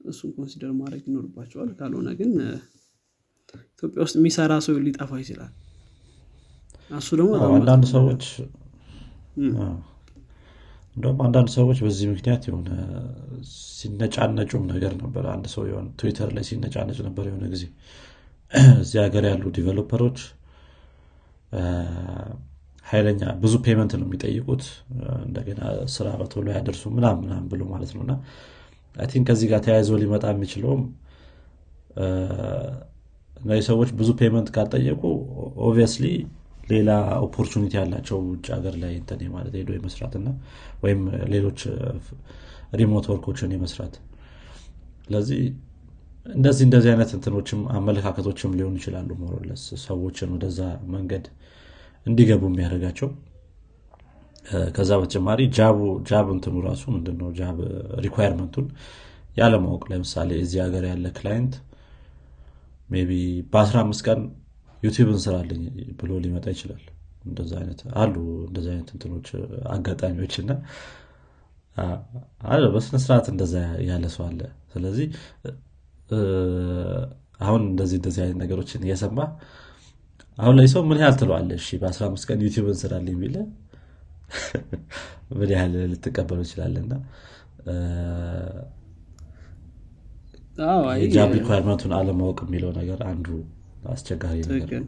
እሱን 0.00 0.30
consider 0.36 0.72
ማድረግ 0.80 1.02
ይኖርባቸዋል። 1.10 1.70
ካልሆነ 1.78 2.08
ግን 2.20 2.32
ኢትዮጵያ 3.72 4.00
ውስጥ 4.04 4.16
የሚሰራ 4.20 4.52
ሰው 4.66 4.76
ሊጠፋ 4.86 5.10
ይችላል። 5.22 5.52
እሱ 6.90 7.08
ደግሞ 7.20 7.30
አንዳንድ 7.50 7.84
ሰዎች 7.94 8.24
እንደውም 10.96 11.18
አንዳንድ 11.24 11.48
ሰዎች 11.54 11.78
በዚህ 11.84 12.06
ምክንያት 12.12 12.42
የሆነ 12.48 12.68
ሲነጫነጩም 13.72 14.62
ነገር 14.70 14.92
ነበር። 15.02 15.24
አንድ 15.32 15.46
ሰው 15.54 15.64
የሆነ 15.68 15.88
ትዊተር 16.00 16.30
ላይ 16.36 16.44
ሲነጫነጭ 16.48 16.98
ነበር 17.08 17.24
የሆነ 17.28 17.44
ጊዜ። 17.54 17.64
እዚህ 18.76 18.98
ሀገር 19.04 19.24
ያሉ 19.30 19.44
developer 19.56 19.99
ኦች 19.99 20.18
ኃይለኛ 22.86 23.22
ብዙ 23.42 23.54
payment 23.64 23.92
ነው 23.98 24.06
የሚጠይቁት። 24.06 24.64
እንደገና 25.24 25.60
ስራ 25.94 26.08
በቶሎ 26.20 26.46
ያደርሱ 26.56 26.84
ምናም 26.96 27.16
ምናም 27.22 27.44
ብሎ 27.52 27.62
ማለት 27.72 27.92
ነው። 27.96 28.02
እና 28.06 28.12
think 29.06 29.26
ከዚህ 29.30 29.48
ጋር 29.52 29.60
ተያይዞ 29.64 29.90
ሊመጣ 30.02 30.24
የሚችለውም 30.32 30.82
እነዚህ 33.36 33.64
ሰዎች 33.68 33.90
ብዙ 33.98 34.10
payment 34.20 34.48
ካልጠየቁ 34.54 35.02
obviously 35.66 36.06
ሌላ 36.70 36.90
opportunity 37.24 37.72
ያላቸው 37.78 38.18
ውጭ 38.28 38.46
ሀገር 38.54 38.74
ላይ 38.82 38.92
እንትን 39.00 39.20
ማለት 39.34 39.54
ሄዶ 39.58 39.70
የመስራት 39.76 40.14
እና 40.20 40.28
ወይም 40.82 41.00
ሌሎች 41.32 41.60
remote 42.72 43.06
work 43.10 43.27
ኦችን 43.27 43.52
የመስራት። 43.54 43.94
ስለዚህ 45.04 45.40
እንደዚህ 46.26 46.64
እንደዚህ 46.66 46.90
አይነት 46.92 47.10
እንትኖችም 47.16 47.60
አመለካከቶችም 47.76 48.54
ሊሆኑ 48.58 48.74
ይችላሉ 48.80 49.10
more 49.20 49.37
or 49.37 49.45
less 49.45 49.62
ሰዎችን 49.84 50.32
ወደዛ 50.34 50.60
መንገድ 50.94 51.26
እንዲገቡ 52.06 52.42
የሚያደርጋቸው። 52.50 53.08
እ፣ 54.46 54.64
ከዛ 54.74 54.90
በተጨማሪ 55.00 55.40
job 56.08 56.26
እንትኑ 56.34 56.56
ራሱ 56.66 56.84
ምንድነው? 56.94 57.28
job 57.38 57.56
requirement 58.04 58.50
ኡን 58.50 58.66
ያለማወቅ። 59.36 59.82
ለምሳሌ 59.92 60.30
እዚህ 60.42 60.60
ሀገር 60.64 60.84
ያለ 60.90 61.06
client 61.16 61.54
maybe 62.88 63.12
በ15 63.52 64.04
ቀን 64.06 64.20
ዩቲዩብ 64.82 65.08
እንስራልኝ 65.14 65.62
ብሎ 66.00 66.12
ሊመጣ 66.24 66.46
ይችላል። 66.54 66.84
እንደዛ 67.24 67.52
አይነት 67.60 67.80
አሉ 68.00 68.14
እንደዚ 68.48 68.66
አይነት 68.72 68.88
እንትኖች 68.94 69.28
አጋጣሚዎች 69.70 70.34
እና 70.42 70.52
አለ 72.50 72.62
በስነስርዓት 72.74 73.26
እንደዛ 73.32 73.54
ያለ 73.88 74.06
ሰው 74.14 74.24
አለ። 74.28 74.40
ስለዚህ 74.74 75.08
አሁን 77.40 77.62
እንደዚህ 77.70 77.96
እንደዚህ 78.00 78.20
አይነት 78.24 78.38
ነገሮችን 78.42 78.84
እየሰማ 78.86 79.18
አሁን 80.38 80.54
ላይ 80.58 80.66
ሰው 80.72 80.82
ምን 80.88 80.98
ያህል 81.02 81.16
ትለዋለ 81.20 81.50
እሺ 81.60 81.68
በ15 81.82 82.28
ቀን 82.30 82.38
ዩቲዩብ 82.46 82.66
እንስራልኝ 82.72 83.14
የሚለ 83.16 83.36
ምን 85.38 85.50
ያህል 85.54 85.74
ልትቀበሉ 85.92 86.40
ይችላልና 86.46 86.92
የ 91.00 91.12
job 91.12 91.30
requirement 91.36 91.77
ኡን 91.77 91.92
አለማወቅ 91.96 92.38
የሚለው 92.44 92.70
ነገር 92.78 93.00
አንዱ 93.10 93.26
አስቸጋሪ 93.90 94.38
ነገር 94.52 94.82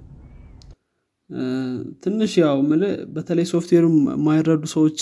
ትንሽ 2.05 2.33
ያው 2.43 2.59
ምልህ 2.69 2.93
በተለይ 3.15 3.47
ሶፍትዌሩ 3.51 3.85
የማይረዱ 4.11 4.63
ሰዎች 4.75 5.01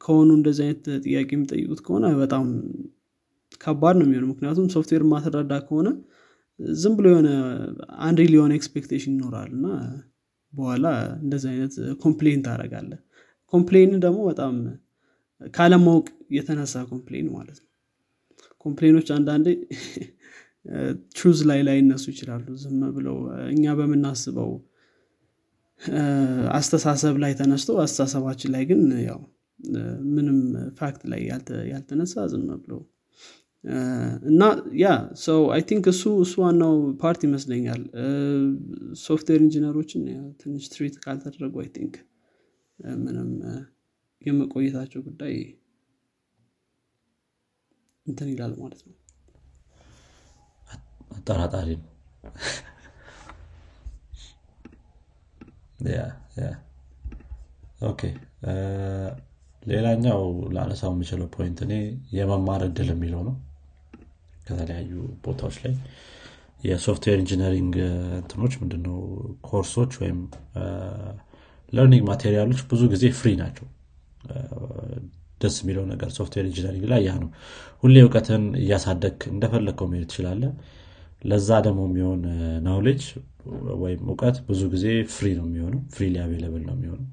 ከሆኑ 0.00 0.28
እንደዚህ 0.38 0.62
አይነት 0.66 0.84
ጥያቄ 1.04 1.28
የሚጠይቁት 1.34 1.80
ከሆነ 1.86 2.06
በጣም 2.20 2.44
ከባድ 3.60 3.96
ነው 3.98 4.06
የሚሆነው። 4.06 4.30
ምክንያቱም 4.32 4.66
ሶፍትዌር 4.74 5.02
ማትረዳ 5.12 5.52
ከሆነ 5.66 5.88
ዝም 6.80 6.94
ብሎ 6.98 7.06
የሆነ 7.12 7.30
አንሪል 8.06 8.32
የሆነ 8.36 8.52
ኤክስፔክቴሽን 8.58 9.14
ይኖራል 9.16 9.50
እና 9.56 9.66
በኋላ 10.52 10.86
እንደዚህ 11.22 11.48
አይነት 11.52 11.74
ኮምፕሌን 12.04 12.42
ታደረጋለ 12.46 12.92
ኮምፕሌን 13.52 13.92
ደግሞ 14.04 14.20
በጣም 14.30 14.54
ካለማወቅ 15.54 16.06
የተነሳ 16.36 16.76
ኮምፕሌን 16.90 17.26
ማለት 17.36 17.58
ነው 17.58 17.65
ኮምፕሌኖች 18.66 19.08
አንዳንዴ 19.16 19.48
ትሩዝ 21.16 21.40
ላይ 21.48 21.60
ላይ 21.66 21.76
እነሱ 21.82 22.04
ይችላሉ። 22.12 22.46
ዝም 22.62 22.80
ብለው 22.96 23.16
እኛ 23.52 23.74
በምናስበው 23.78 24.50
አስተሳሰብ 26.56 27.16
ላይ 27.22 27.32
ተነስቶ 27.40 27.70
አስተሳሰባችን 27.82 28.50
ላይ 28.54 28.62
ግን 28.70 28.80
ያው 29.06 29.20
ምንም 30.14 30.38
fact 30.78 31.02
ላይ 31.12 31.20
ያልተ- 31.28 31.64
ያልተነሳ 31.70 32.24
ዝም 32.32 32.46
ብለው 32.62 32.80
እና 34.30 34.42
ያ 34.80 34.88
ሰው 35.22 35.40
I 35.54 35.62
think 35.68 35.84
እሱ 35.92 36.02
እሱ 36.24 36.34
ዋናው 36.42 36.74
part 37.00 37.20
ይመስለኛል። 37.26 37.82
software 39.02 39.40
engineer 39.42 39.76
ኦችን 39.76 40.02
ትንሽ 40.40 40.64
treat 40.74 40.96
ካልተደረጉ 41.04 41.54
I 41.62 41.70
think 41.76 41.94
ምንም 43.02 43.30
የመቆየታቸው 44.22 45.00
ጉዳይ 45.08 45.34
እንትን 48.06 48.28
ይላል 48.32 48.52
ማለት 48.60 48.80
ነው። 48.86 48.94
አጠራጣሪ 51.16 51.68
ነው። 51.78 51.92
okay 57.88 58.00
ሌላኛው 59.62 60.20
ላነሳው 60.56 60.90
የምችለው 60.94 61.28
point 61.34 61.58
እኔ 61.64 61.72
የመማር 62.12 62.62
እድል 62.66 62.88
የሚለው 62.92 63.22
ነው። 63.28 63.34
ከተለያዩ 64.46 64.92
ቦታዎች 65.24 65.56
ላይ 65.64 65.74
የ 66.64 66.75
software 66.75 67.18
engineering 67.22 67.74
እንትኖች 68.18 68.54
ምንድነው? 68.60 68.98
ኮርሶች 69.48 69.92
ወይም 70.02 70.20
learning 71.72 72.04
material 72.10 72.43
ኦች 72.43 72.60
ብዙ 72.70 72.82
ጊዜ 72.92 73.04
free 73.18 73.30
ናቸው 73.42 73.66
ደስ 75.40 75.56
የሚለው 75.62 75.84
ነገር 75.92 76.10
software 76.16 76.46
engineering 76.50 76.84
ላይ 76.92 77.00
ያ 77.06 77.14
ነው። 77.22 77.30
ሁሌ 77.82 77.96
እውቀትን 78.04 78.44
እያሳደግክ 78.60 79.16
እንደፈለግከው 79.32 79.88
መሄድ 79.90 80.06
ትችላለህ 80.10 80.42
ለዛ 81.24 81.50
ደግሞ 81.66 81.80
የሚሆን 81.88 82.20
knowledge 82.66 83.02
ወይም 83.82 84.02
እውቀት 84.08 84.36
ብዙ 84.48 84.62
ጊዜ 84.72 84.86
free 85.14 85.26
ነው 85.38 85.46
የሚሆነው 85.48 85.80
free 85.94 86.06
available 86.24 86.62
ነው 86.68 86.74
የሚሆነው። 86.76 87.06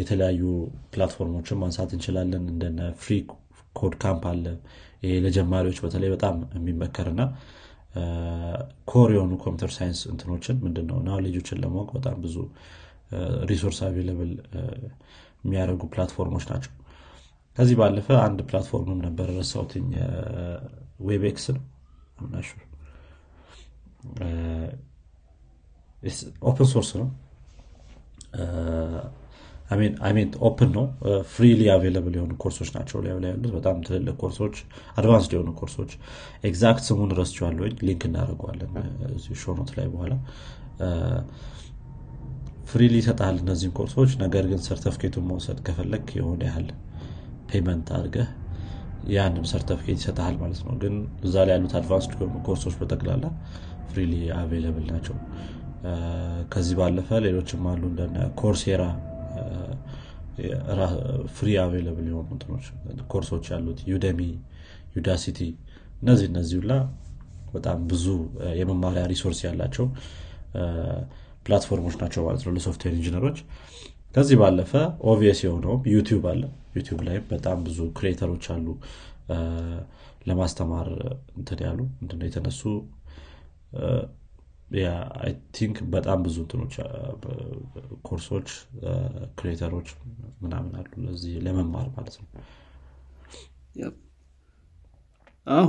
የተለያዩ 0.00 0.42
platform 0.92 1.31
ኦችን 1.31 1.60
ማንሳት 1.62 1.90
እንችላለን። 1.96 2.44
እንደነ 2.52 2.80
freeCodeCamp 3.02 4.24
አለ። 4.30 4.44
ይሄ 5.02 5.14
ለጀማሪዎች 5.24 5.78
በተለይ 5.84 6.10
በጣም 6.14 6.36
የሚመከርና 6.56 7.22
core 8.90 9.10
የሆኑ 9.14 9.32
computer 9.42 9.70
science 9.76 10.00
እንትኖችን 10.12 10.56
ምንድነው 10.64 10.98
ናሌጆችን 11.06 11.60
ለማወቅ 11.62 11.88
በጣም 11.96 12.16
ብዙ 12.24 12.36
resource 13.50 13.78
available 13.86 14.32
የሚያደርጉ 15.44 15.82
platform 15.92 16.27
ኦች 16.27 16.44
ናቸው 16.50 16.72
ከዚህ 17.56 17.76
ባለፈ 17.80 18.08
አንድ 18.24 18.38
platform 18.48 18.88
ም 18.88 18.98
ነበር 19.06 19.28
ረሳውትኝ 19.36 19.86
ዌብኤክስ 21.08 21.46
ነው። 21.54 21.62
ምናሹ 22.22 22.48
open 26.48 26.68
source 26.72 26.90
ነው። 27.00 27.08
open 30.48 30.70
ነው። 30.76 30.84
freely 31.32 31.60
available 31.74 32.14
የሆኑ 32.18 32.32
ኮርሶች 32.42 32.68
ናቸው 32.76 32.98
ላይ 33.00 33.12
ላይ 33.14 33.30
ያሉት። 33.32 33.52
በጣም 33.56 33.76
ትልልቅ 33.86 34.14
course 34.20 34.42
ኦች 34.42 34.56
advanced 34.96 35.32
የሆኑ 35.36 35.50
ኮርሶች። 35.60 35.92
exact 36.44 36.84
ስሙን 36.88 37.12
ረስቸዋለኝ 37.18 37.74
link 37.88 38.02
እናደርገዋለን 38.08 38.70
show 39.42 39.56
note 39.56 39.70
ላይ 39.78 39.88
በኋላ። 39.94 40.14
freely 42.70 42.94
ይሰጣል 43.00 43.36
እነዚህን 43.42 43.74
ኮርሶች። 43.74 44.12
ነገር 44.22 44.44
ግን 44.52 44.60
ሰርተፍኬቱን 44.64 45.26
መውሰድ 45.28 45.58
ከፈለግ 45.66 46.06
የሆነ 46.18 46.40
ያህል 46.48 46.68
payment 47.50 47.88
አድርገህ 47.96 48.28
ያንን 49.14 49.44
ሰርተፍኬት 49.50 49.98
ይሰጠሃል 50.00 50.36
ማለት 50.40 50.60
ነው። 50.66 50.74
ግን 50.82 50.94
እዛ 51.26 51.34
ላይ 51.46 51.54
ያሉት 51.56 51.74
advanced 51.80 52.12
course 52.46 52.63
ኦች 52.63 52.74
በጠቅላላ 52.80 53.24
freely 53.90 54.12
available 54.38 54.86
ናቸው። 54.92 55.16
ከዚህ 56.52 56.76
ባለፈ 56.78 57.18
ሌሎችም 57.26 57.66
አሉ 57.72 57.82
ኮርሴራ 58.40 58.82
free 61.36 61.50
available 61.62 62.06
የሆኑ 62.10 62.28
ኮርሶች 63.12 63.46
ያሉት 63.52 63.78
ዩደሚ 63.90 64.20
ዩዳሲቲ 64.96 65.38
እነዚህ 66.02 66.26
እነዚህ 66.30 66.56
ሁላ 66.60 66.72
በጣም 67.54 67.78
ብዙ 67.90 68.06
የመማሪያ 68.60 69.02
resource 69.12 69.38
ያላቸው 69.46 69.86
platform 71.46 71.79
ኦች 71.79 71.96
ናቸው 72.02 72.22
ማለት 72.26 72.42
ነው 72.46 72.52
ለ 72.56 72.64
software 72.64 72.94
engineer 72.98 73.23
ኦች። 73.23 73.38
ከዚህ 74.14 74.36
ባለፈ 74.42 74.72
obvious 75.10 75.40
የሆነውም 75.44 75.82
ዩቲዩብ 75.94 76.24
አለ 76.32 76.42
ዩቲዩብ 76.76 77.00
ላይም 77.06 77.24
በጣም 77.32 77.58
ብዙ 77.66 77.78
creator 77.98 78.29
ኦች 78.29 78.46
አሉ 78.54 78.66
ለማስተማር 80.28 80.88
እንትን 81.38 81.60
ያሉ 81.66 81.80
ምንድነው 82.00 82.26
የተነሱ 82.28 82.62
think 85.56 85.76
በጣም 85.94 86.18
ብዙ 86.26 86.36
እንትኖች 86.44 86.74
course 88.08 88.32
ኦች 88.32 88.48
creator 89.38 89.70
ኦች 89.70 89.88
ምናምን 90.42 90.72
አሉ 90.80 90.92
ለዚህ 91.04 91.34
ለመማር 91.46 91.86
ማለት 91.96 92.16
ነው። 92.20 92.28
አዎ 95.46 95.66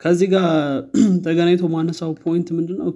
ከዚህ 0.00 0.28
ጋር 0.34 0.46
ተገናኝቶ 1.26 1.64
ማነሳው 1.74 2.12
point 2.22 2.48
ምንድነው? 2.56 2.88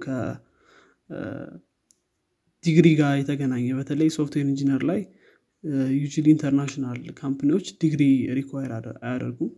ከዲግሪ 1.13 2.87
ጋር 3.01 3.13
የተገናኘ 3.19 3.65
በተለይ 3.79 4.09
software 4.17 4.47
engineer 4.47 4.81
ላይ 4.89 5.01
usually 5.95 6.25
international 6.31 6.99
company 7.19 7.49
ዎች 7.49 7.67
ዲግሪ 7.81 8.03
require 8.37 8.71
አያደርጉም። 9.03 9.51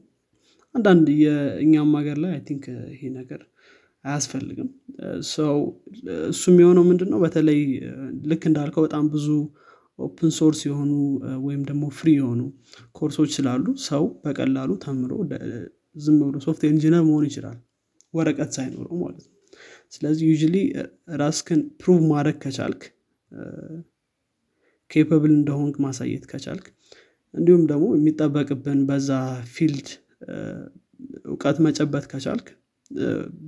አንዳንድ 0.75 1.07
የእኛም 1.21 1.91
ሀገር 1.99 2.17
ላይ 2.23 2.31
I 2.35 2.41
think 2.47 2.63
ይሄ 2.93 3.01
ነገር 3.17 3.41
አያስፈልግም። 4.05 4.69
ሰው 5.33 5.55
እሱም 6.31 6.55
የሆነው 6.61 6.83
ምንድን 6.89 7.09
ነው 7.13 7.19
በተለይ 7.23 7.61
ልክ 8.31 8.43
እንዳልከው 8.49 8.83
በጣም 8.85 9.05
ብዙ 9.13 9.27
open 9.99 10.31
source 10.37 10.59
የሆኑ 10.67 10.91
ወይም 11.45 11.61
ደግሞ 11.69 11.83
free 11.97 12.09
የሆኑ 12.17 12.41
ኮርሶች 12.91 13.31
ስላሉ 13.37 13.65
ሰው 13.85 14.03
በቀላሉ 14.23 14.71
ተምሮ 14.83 15.11
ዝም 15.97 16.17
ብሎ 16.21 16.37
software 16.45 16.71
engineer 16.73 17.03
መሆን 17.07 17.25
ይችላል። 17.29 17.57
ወረቀት 18.13 18.51
ሳይኖረው 18.55 18.97
ማለት 19.03 19.23
ነው። 19.25 19.33
ስለዚህ 19.91 20.25
ዩ 20.31 20.35
ራስክን 21.19 21.61
prove 21.81 21.99
ማድረግ 22.11 22.37
ከቻልክ 22.43 22.83
capable 24.91 25.33
እንደሆንክ 25.37 25.75
ማሳየት 25.85 26.23
ከቻልክ 26.31 26.65
እንዲሁም 27.33 27.63
ደግሞ 27.71 27.85
የሚጠበቅብን 27.95 28.81
በዛ 28.89 29.09
field 29.55 29.87
እውቀት 31.25 31.57
መጨበጥ 31.65 32.05
ከቻልክ 32.11 32.47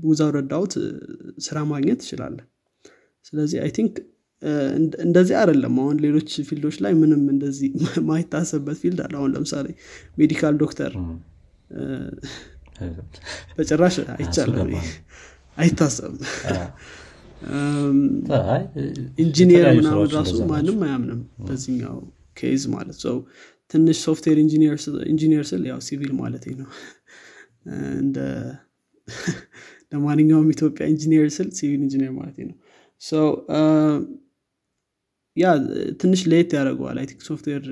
ውዛው 0.03 0.29
ረዳውት 0.37 0.73
ስራ 1.45 1.57
ማግኘት 1.71 1.99
ትችላለ 2.03 2.37
ስለዚህ 3.25 3.57
I 3.63 3.71
think 3.77 3.95
እንደዚህ 5.05 5.35
አይደለም። 5.39 5.75
አሁን 5.83 5.97
ሌሎች 6.05 6.31
field 6.49 6.64
ኦች 6.64 6.75
ላይ 6.83 6.93
ምንም 6.99 7.23
እንደዚህ 7.33 7.69
ማይታሰብበት 8.09 8.77
field 8.81 8.99
አለ። 9.05 9.13
አሁን 9.19 9.31
ለምሳሌ 9.35 9.67
medical 10.17 10.55
doctor 10.63 10.91
በጭራሽ 13.57 13.95
አይቻለም 14.15 14.69
አይታሰብም 15.57 16.17
ኢንጂኒየር 19.17 19.65
ምናምን 19.79 20.07
ራሱ 20.15 20.33
ማንም 20.49 20.79
አያምንም 20.85 21.19
በዚህኛው 21.45 21.97
case 22.39 22.63
ማለት 22.73 22.97
ሰው 23.05 23.17
ትንሽ 23.71 23.97
software 24.05 24.37
engineer 25.11 25.45
ስል 25.49 25.63
ያው 25.69 25.79
ሲቪል 25.87 26.11
ማለት 26.21 26.45
ነው። 26.59 26.69
እንደ 28.01 28.17
ለማንኛውም 29.91 30.47
ኢትዮጵያ 30.53 30.83
ኢንጂኒየር 30.93 31.27
ስል 31.35 31.49
civil 31.57 31.81
engineer 31.81 32.13
ማለት 32.17 32.37
ነው። 32.41 32.55
ያ 35.37 35.47
ትንሽ 36.01 36.21
ለየት 36.31 36.51
ያደርገዋል። 36.57 36.97
አይ 37.01 37.07
software 37.27 37.63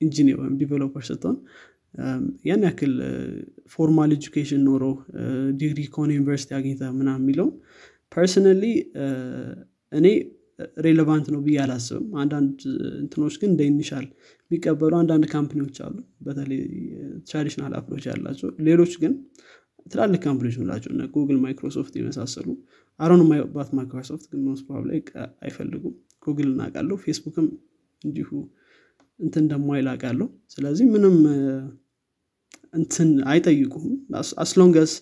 engineer 0.00 0.36
ወይም 0.42 0.54
developer 0.60 1.02
ስትሆን 1.08 1.36
ያን 2.44 2.62
ያክል 2.66 2.94
formal 3.74 4.10
education 4.16 4.62
ኖሮ 4.68 4.82
ዲግሪ 5.60 5.80
ከሆነ 5.92 6.10
ዩኒቨርሲቲ 6.16 6.50
አግኝተ 6.58 6.90
ምና 6.98 7.10
የሚለውን 7.18 7.52
personally 8.12 8.64
እኔ 9.92 10.06
relevant 10.84 11.26
ነው 11.32 11.40
ብዬ 11.46 11.56
አላስብም። 11.62 12.06
አንዳንድ 12.20 12.60
እንትኖች 13.00 13.34
ግን 13.40 13.50
እንደ 13.52 13.62
initial 13.70 14.06
የሚቀበሉ 14.50 14.92
አንዳንድ 15.00 15.24
company 15.32 15.60
ዎች 15.60 15.76
አሉ። 15.86 15.96
በተለይ 16.22 16.60
traditional 17.28 17.72
approach 17.80 18.04
ያላቸው 18.10 18.50
ሌሎች 18.68 18.92
ግን 19.02 19.14
ትላልቅ 19.86 20.20
company 20.24 20.44
ዎች 20.44 20.56
ምላቸው 20.60 20.90
እነ 20.92 21.02
ጉግል 21.14 21.38
ማይክሮሶፍት 21.42 21.94
የመሳሰሉ 21.98 22.48
I 23.00 23.04
don't 23.04 23.22
know 23.54 23.61
about 23.61 23.70
ማይክሮሶፍት 23.78 24.24
ግን 24.32 24.40
most 24.46 24.64
probably 24.68 24.92
አይፈልጉም። 25.42 25.94
ጉግል 26.26 26.48
እናቃለሁ 26.52 26.96
ፌስቡክም 27.04 27.46
እንዲሁ 28.02 28.30
እንትን 29.20 29.42
እንደማይል 29.44 29.86
ስለዚህ 30.50 30.86
ምንም 30.86 31.16
እንትን 32.74 33.10
አይጠይቁም 33.26 33.84
as 34.36 34.50
long 34.50 34.78
as 34.78 34.92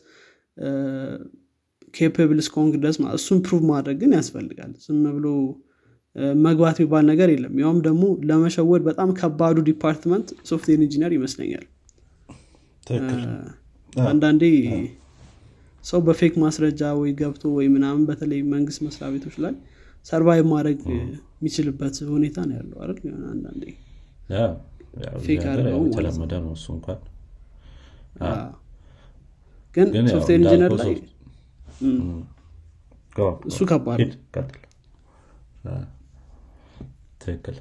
capable 1.94 2.38
እስከሆንክ 2.42 2.74
ድረስ 2.82 2.96
እሱን 3.16 3.38
prove 3.46 3.62
ማድረግ 3.70 3.96
ግን 4.02 4.12
ያስፈልጋል። 4.18 4.72
ዝም 4.84 5.02
ብሎ 5.16 5.26
መግባት 6.44 6.76
የሚባል 6.80 7.04
ነገር 7.10 7.28
የለም። 7.32 7.54
ያውም 7.62 7.78
ደግሞ 7.86 8.02
ለመሸወድ 8.28 8.82
በጣም 8.88 9.08
ከባዱ 9.20 9.56
department 9.68 10.28
software 10.50 10.80
engineer 10.80 11.12
ይመስለኛል። 11.16 11.64
አንዳንዴ 14.06 14.42
ሰው 15.84 16.00
በ 16.06 16.16
fake 16.16 16.34
ማስረጃ 16.42 16.82
ወይ 16.98 17.10
ገብቶ 17.18 17.42
ወይ 17.56 17.66
ምናምን 17.74 18.02
በተለይ 18.08 18.40
መንግስት 18.52 18.80
መስሪያ 18.86 19.08
ቤቶች 19.14 19.34
ላይ 19.44 19.54
survive 20.06 20.44
ማድረግ 20.52 20.78
የሚችልበት 20.92 21.96
ሁኔታ 22.14 22.36
ነው 22.48 22.54
ያለው 22.58 22.78
አይደል? 22.82 22.98
ሆነ 23.06 23.24
አንዳንዴ 23.34 23.62
fake 25.24 25.42
አድርገው 25.52 25.82
የተለመደ 25.88 26.32
ነው። 26.44 26.52
እሱ 26.56 26.66
እንኳን። 26.76 27.00
ግን 29.74 29.88
software 30.12 30.38
engineer 30.40 30.72
ላይ 30.80 30.92
እሱ 33.48 33.58
ከባድ 33.70 34.00
ትክክል። 37.22 37.56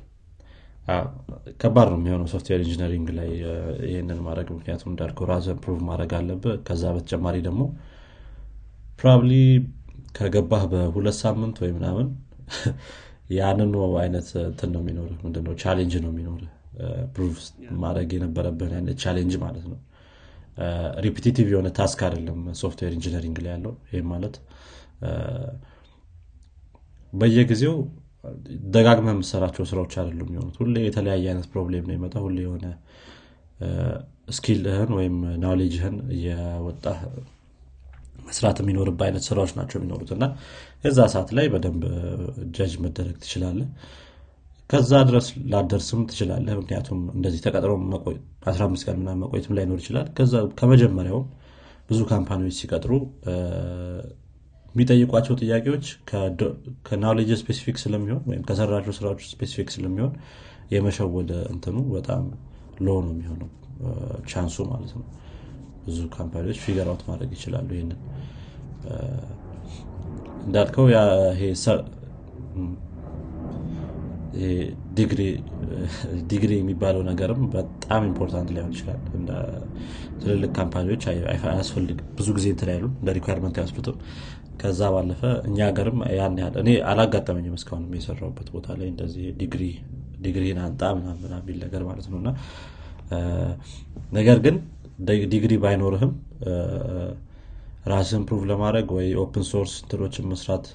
ከባድ 1.61 1.87
ነው 1.91 1.97
የሚሆነው 1.99 2.27
software 2.31 2.61
engineering 2.65 3.09
ላይ 3.17 3.29
ይህንን 3.87 4.19
ማድረግ። 4.25 4.47
ምክንያቱም 4.55 4.89
እንዳልከው 4.91 5.27
ራስን 5.31 5.59
prove 5.63 5.79
ማድረግ 5.89 6.11
አለብህ። 6.17 6.55
ከዛ 6.67 6.83
በተጨማሪ 6.95 7.35
ደግሞ 7.47 7.61
probably 8.99 9.31
ከገባህ 10.17 10.63
በሁለት 10.73 11.17
ሳምንት 11.21 11.57
ወይ 11.63 11.71
ምናምን 11.77 12.07
ያንኑ 13.37 13.73
አይነት 14.01 14.27
እንትን 14.43 14.69
ነው 14.73 14.81
የሚኖር 14.83 15.11
ምንድነው? 15.23 15.53
challenge 15.61 15.93
ነው 16.03 16.11
የሚኖር 16.13 16.41
prove 17.15 17.35
ማድረግ 17.83 18.09
የነበረብህን 18.15 18.73
አይነት 18.77 18.97
challenge 19.03 19.33
ማለት 19.43 19.65
ነው 19.71 19.79
repetitive 21.05 21.47
የሆነ 21.51 21.69
task 21.77 21.99
አይደለም 22.07 22.39
software 22.61 22.93
engineering 22.97 23.37
ላይ 23.43 23.51
ያለው። 23.53 23.73
ይህም 23.89 24.07
ማለት 24.13 24.35
በየጊዜው 27.13 27.75
ደጋግመ 28.73 29.07
የምሰራቸው 29.13 29.63
ስራዎች 29.71 29.93
አይደሉም 30.01 30.29
የሚሆኑት። 30.29 30.57
ሁሌ 30.61 30.75
የተለያየ 30.85 31.25
አይነት 31.31 31.47
problem 31.53 31.85
ነው 31.89 31.95
ይመጣ 31.97 32.15
ሁሌ 32.25 32.37
የሆነ 32.45 32.65
skill 34.35 34.66
ህን 34.66 34.91
ወይም 34.97 35.15
knowledge 35.43 35.81
ህን 35.81 35.97
እየወጣ 36.15 36.85
መስራት 38.27 38.57
የሚኖርበት 38.61 39.03
አይነት 39.07 39.23
ስራዎች 39.27 39.51
ናቸው 39.57 39.77
የሚኖሩት። 39.79 40.11
እና 40.15 40.25
የዛ 40.85 40.99
ሰዓት 41.13 41.29
ላይ 41.37 41.45
በደንብ 41.53 41.83
ጀጅ 42.57 42.73
መደረግ 42.85 43.15
ትችላለ 43.23 43.59
ከዛ 44.73 44.91
ድረስ 45.07 45.25
ላደርስም 45.51 46.01
ትችላለህ። 46.09 46.53
ምክንያቱም 46.59 46.99
እንደዚህ 47.15 47.41
ተቀጥሮ 47.45 47.71
15 48.45 48.85
ቀን 48.87 48.95
ምናምን 49.01 49.19
መቆየትም 49.23 49.55
ላይኖር 49.57 49.79
ይችላል። 49.81 50.07
ከዛ 50.17 50.33
ከመጀመሪያውም 50.59 51.25
ብዙ 51.89 51.99
company 52.09 52.39
ዎች 52.39 52.55
ሲቀጥሩ 52.59 52.91
የሚጠይቋቸው 54.75 55.35
ጥያቄዎች 55.41 55.85
ከ 56.87 56.95
knowledge 56.95 57.31
specific 57.41 57.77
ስለሚሆን 57.83 58.21
ወይም 58.29 58.43
ከሰራቸው 58.47 58.93
ስራዎች 58.97 59.21
specific 59.31 59.69
ስለሚሆን 59.75 60.13
የመሸወድ 60.73 61.31
እንትኑ 61.53 61.77
በጣም 61.93 62.23
low 62.79 62.95
ነው 63.05 63.13
የሚሆነው። 63.15 63.49
chance 64.31 64.57
ኡ 64.57 64.65
ማለት 64.71 64.91
ነው። 64.97 65.05
ብዙ 65.85 65.99
company 66.15 66.43
ዎች 66.43 66.59
figure 66.65 66.89
ማድረግ 67.09 67.31
ይችላሉ 67.37 67.69
ይህንን 67.77 67.99
እንዳልከው 70.45 70.85
ዲግሪ 76.29 76.51
የሚባለው 76.55 77.01
ነገርም 77.09 77.41
በጣም 77.55 78.01
important 78.09 78.49
ሊሆን 78.55 78.71
ይችላል። 78.73 79.01
ትልልቅ 80.21 80.51
company 80.57 80.87
ዎች 80.87 81.03
አያስፈልግ 81.45 81.99
ብዙ 82.17 82.27
ጊዜ 82.37 82.47
እንትን 82.53 82.69
ያሉ 82.73 82.85
እንደ 82.93 83.11
requirement 83.17 83.57
ያስሉትም 83.61 83.97
ከዛ 84.59 84.81
ባለፈ 84.93 85.21
እኛ 85.47 85.57
ሀገርም 85.69 85.99
ያን 86.17 86.35
ያህል 86.41 86.55
እኔ 86.61 86.69
አላጋጠመኝም 86.89 87.55
እስካሁን 87.59 87.85
የሰራውበት 87.97 88.47
ቦታ 88.55 88.67
ላይ 88.79 88.87
እንደዚህ 88.91 89.25
ዲግሪ 89.39 89.63
ዲግሪን 90.19 90.59
አንጣ 90.65 90.81
ምናምን 90.99 91.33
የሚል 91.37 91.57
ነገር 91.65 91.83
ማለት 91.89 92.07
ነው። 92.11 92.17
እና 92.21 92.29
ነገር 94.11 94.37
ግን 94.45 94.55
ዲግሪ 95.33 95.53
ባይኖርህም 95.63 96.11
ራስን 97.85 98.21
prove 98.27 98.43
ለማድረግ 98.51 98.87
ወይ 98.97 99.07
open 99.21 99.45
source 99.49 99.73
tool 99.89 100.05
ኦችን 100.05 100.27
መስራት 100.31 100.65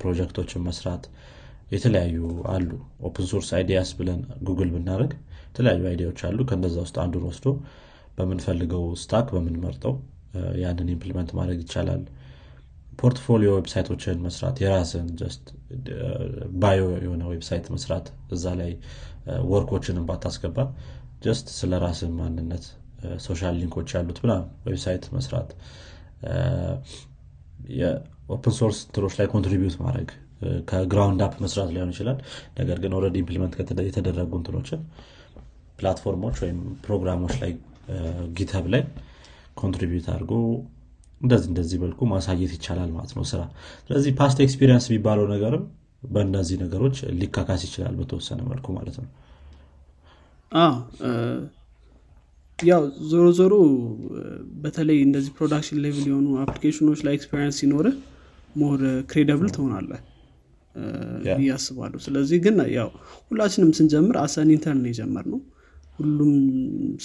ፕሮጀክቶችን 0.00 0.62
መስራት 0.68 1.04
የተለያዩ 1.66 2.18
አሉ። 2.52 2.70
open 3.06 3.26
source 3.30 3.48
ideas 3.56 3.90
ብለን 3.98 4.20
ጉግል 4.48 4.70
ብናደርግ 4.74 5.12
የተለያዩ 5.48 5.82
idea 5.90 6.05
ዎች 6.05 6.20
አሉ። 6.28 6.38
ከነዛ 6.50 6.76
ውስጥ 6.84 6.96
አንዱን 7.04 7.24
ወስዶ 7.28 7.46
በምንፈልገው 8.18 8.84
stack 9.02 9.26
በምንመርጠው 9.34 9.94
ያንን 10.62 10.88
implement 10.94 11.30
ማድረግ 11.38 11.58
ይቻላል። 11.64 12.02
portfolio 13.00 13.50
website 13.56 13.91
ኦችን 13.91 14.22
መስራት 14.26 14.56
የራስን 14.62 15.08
just 15.20 15.44
bio 16.62 16.82
የሆነ 17.04 17.22
website 17.32 17.66
መስራት 17.74 18.06
እዛ 18.36 18.54
ላይ 18.60 18.70
work 19.50 19.69
ኦችን 19.69 19.98
ባታስገባ 20.08 20.58
just 21.22 21.46
ስለ 21.58 21.72
ራስን 21.84 22.12
ማንነት 22.20 22.64
social 23.24 23.54
link 23.60 23.75
ኦች 23.75 23.90
ያሉት 23.96 24.18
ምና 24.24 24.32
website 24.68 25.04
መስራት 25.16 25.50
የ 27.76 28.02
open 28.02 28.54
source 28.58 28.78
tool 28.94 29.04
ኦች 29.04 29.14
ላይ 29.18 29.26
contribute 29.34 29.76
ማድረግ 29.82 30.08
ከ 30.70 30.82
ground 30.82 31.20
up 31.26 31.34
መስራት 31.44 31.70
ሊሆን 31.74 31.90
ይችላል። 31.94 32.18
ነገር 32.58 32.78
ግን 32.82 32.94
already 32.98 33.16
implement 33.22 33.54
የተደረጉ 33.88 34.30
እንትኖችን 34.40 34.80
platform 35.78 36.17
ኦች 36.17 36.36
ወይም 36.44 36.58
ፕሮግራሞች 36.84 37.34
ላይ 37.42 37.52
GitHub 38.38 38.66
ላይ 38.74 38.82
contribute 39.60 40.06
አድርጎ 40.14 40.32
እንደዚህ 41.20 41.48
እንደዚህ 41.50 41.78
መልኩ 41.82 42.00
ማሳየት 42.10 42.52
ይቻላል 42.56 42.90
ማለት 42.96 43.12
ነው 43.16 43.24
ስራ። 43.30 43.42
ስለዚህ 43.86 44.12
past 44.18 44.38
experience 44.44 44.86
የሚባለው 44.90 45.26
ነገርም 45.34 45.62
በእነዚህ 46.08 46.56
ነገሮች 46.64 46.96
ሊካካስ 47.20 47.62
ይችላል 47.66 47.94
በተወሰነ 48.00 48.40
መልኩ 48.50 48.66
ማለት 48.76 48.96
ነው። 49.00 49.08
ያው 52.58 52.82
ዞሮ 53.10 53.24
ዞሮ 53.38 53.54
በተለይ 54.62 54.98
እንደዚህ 55.06 55.32
production 55.38 55.80
level 55.84 56.04
የሆኑ 56.10 56.28
application 56.44 56.85
ኦች 56.85 57.00
ላይ 57.06 57.14
experience 57.18 57.56
ሲኖር 57.60 57.86
more 58.56 58.80
credible 59.10 59.48
ትሆናለህ 59.56 60.02
ብዬ 61.28 61.48
አስባለሁ። 61.54 61.98
ስለዚህ 62.06 62.38
ግን 62.44 62.56
ያው 62.76 62.88
ሁላችንም 63.30 63.70
ስንጀምር 63.78 64.16
as 64.22 64.50
an 64.54 64.82
intern 64.90 65.26
የጀመርነው 65.32 65.40
ሁሉም 65.98 66.32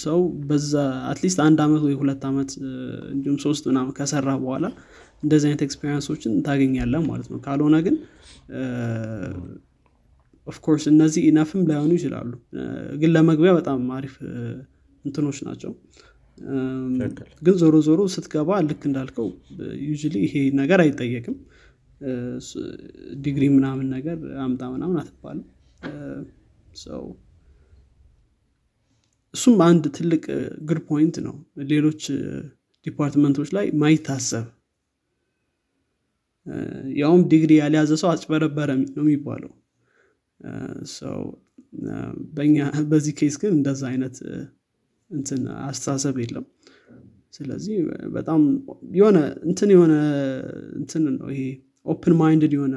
ሰው 0.02 0.18
በዛ 0.48 0.72
at 1.10 1.18
least 1.18 1.38
አንድ 1.44 1.58
አመት 1.64 1.82
ወይ 1.86 1.94
ሁለት 2.00 2.24
ዓመት 2.30 2.50
እንዲሁም 3.12 3.38
ሶስት 3.44 3.62
ምናምን 3.70 3.92
ከሰራ 3.98 4.30
በኋላ 4.42 4.66
እንደዚህ 5.22 5.46
አይነት 5.48 5.62
experience 5.66 6.07
ኦችን 6.07 6.32
ታገኛለህ 6.46 6.94
ማለት 7.06 7.28
ነው። 7.32 7.38
ካልሆነ 7.44 7.76
ግን 7.86 7.96
of 10.46 10.56
course 10.56 10.84
እነዚህ 10.92 11.22
enough 11.28 11.54
ም 11.54 11.62
ላይሆኑ 11.68 11.90
ይችላሉ። 11.98 12.30
ግን 13.00 13.10
ለመግቢያ 13.16 13.52
በጣም 13.58 13.82
አሪፍ 13.98 14.14
እንትኖች 15.04 15.38
ናቸው። 15.48 15.72
ግን 17.42 17.54
ዞሮ 17.60 17.74
ዞሮ 17.86 18.00
ስትገባ 18.14 18.58
ልክ 18.68 18.82
እንዳልከው 18.88 19.28
you 19.82 19.90
ይሄ 20.24 20.34
ነገር 20.60 20.80
አይጠየቅም 20.84 21.36
ዲግሪ 23.22 23.44
ምናምን 23.54 23.86
ነገር 23.94 24.16
አምጣ 24.44 24.62
ምናምን 24.74 24.96
አትባልም። 25.02 25.46
ሰው 26.82 27.02
እሱም 29.34 29.60
አንድ 29.66 29.84
ትልቅ 29.96 30.24
good 30.68 30.80
point 30.88 31.16
ነው። 31.26 31.34
ሌሎች 31.70 32.02
department 32.86 33.32
ኦች 33.32 33.50
ላይ 33.56 33.66
ማይታሰብ። 33.82 34.46
ያውም 37.00 37.22
ዲግሪ 37.32 37.52
ያልያዘ 37.60 37.92
ሰው 38.00 38.08
አጭበረበረ 38.12 38.68
ነው 38.78 39.04
የሚባለው። 39.04 39.52
ሰው 40.94 41.18
በእኛ 42.34 42.56
በዚህ 42.90 43.12
case 43.18 43.36
ግን 43.42 43.52
እንደዛ 43.56 43.82
አይነት 43.90 44.16
እንትን 45.10 45.40
አስተሳሰብ 45.66 46.16
የለም። 46.22 46.46
ስለዚህ 47.32 47.76
በጣም 48.16 48.40
የሆነ 48.94 49.18
እንትን 49.46 49.70
የሆነ 49.74 49.94
እንትን 50.80 51.04
ነው 51.14 51.28
ይሄ 51.32 51.44
open 51.86 52.14
minded 52.20 52.52
የሆነ 52.56 52.76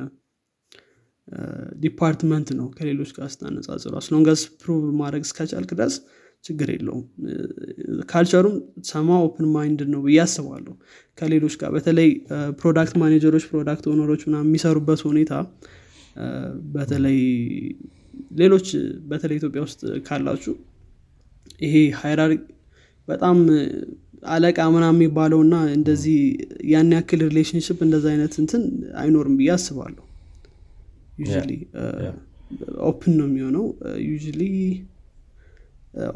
department 1.83 2.49
ነው 2.57 2.67
ከሌሎች 2.77 3.11
ጋር 3.15 3.27
ስታነጻጽሩ 3.33 3.93
as 3.99 4.10
long 4.10 4.31
as 4.31 4.41
prove 4.61 4.83
ማድረግ 4.99 5.23
እስከቻልክ 5.27 5.71
ድረስ 5.73 5.95
ችግር 6.43 6.69
የለውም። 6.73 7.03
culture 8.11 8.39
ሩም 8.39 8.55
ሰማ 8.89 9.09
open 9.25 9.47
mind 9.55 9.79
ነው 9.93 10.01
ብዬ 10.05 10.17
አስባለሁ። 10.25 10.73
ከሌሎች 11.17 11.53
ጋር 11.61 11.71
በተለይ 11.75 12.09
product 12.59 12.95
manager 13.03 13.30
ኦች 13.30 13.45
product 13.51 13.86
owner 13.93 14.10
ኦች 14.10 14.23
ምና 14.27 14.37
የሚሰሩበት 14.43 15.01
ሁኔታ 15.09 15.33
በተለይ 16.75 17.17
ሌሎች 18.37 18.67
በተለይ 19.09 19.37
ኢትዮጵያ 19.37 19.61
ውስጥ 19.67 19.81
ካላችሁ 20.07 20.53
ይሄ 21.61 21.73
hierarchy 22.01 22.33
በጣም 23.07 23.37
አለቃ 24.26 24.59
ምና 24.73 24.86
የሚባለው 24.91 25.39
እና 25.45 25.55
እንደዚህ 25.76 26.17
ያን 26.71 26.91
ያክል 26.95 27.21
relationship 27.29 27.79
እንደዚ 27.86 28.05
አይነት 28.13 28.34
እንትን 28.41 28.63
አይኖርም 29.01 29.36
ብዬ 29.39 29.49
አስባለሁ። 29.55 30.03
open 32.88 33.13
ነው 33.19 33.28
የሚሆነው። 33.30 33.65
usually 34.07 34.41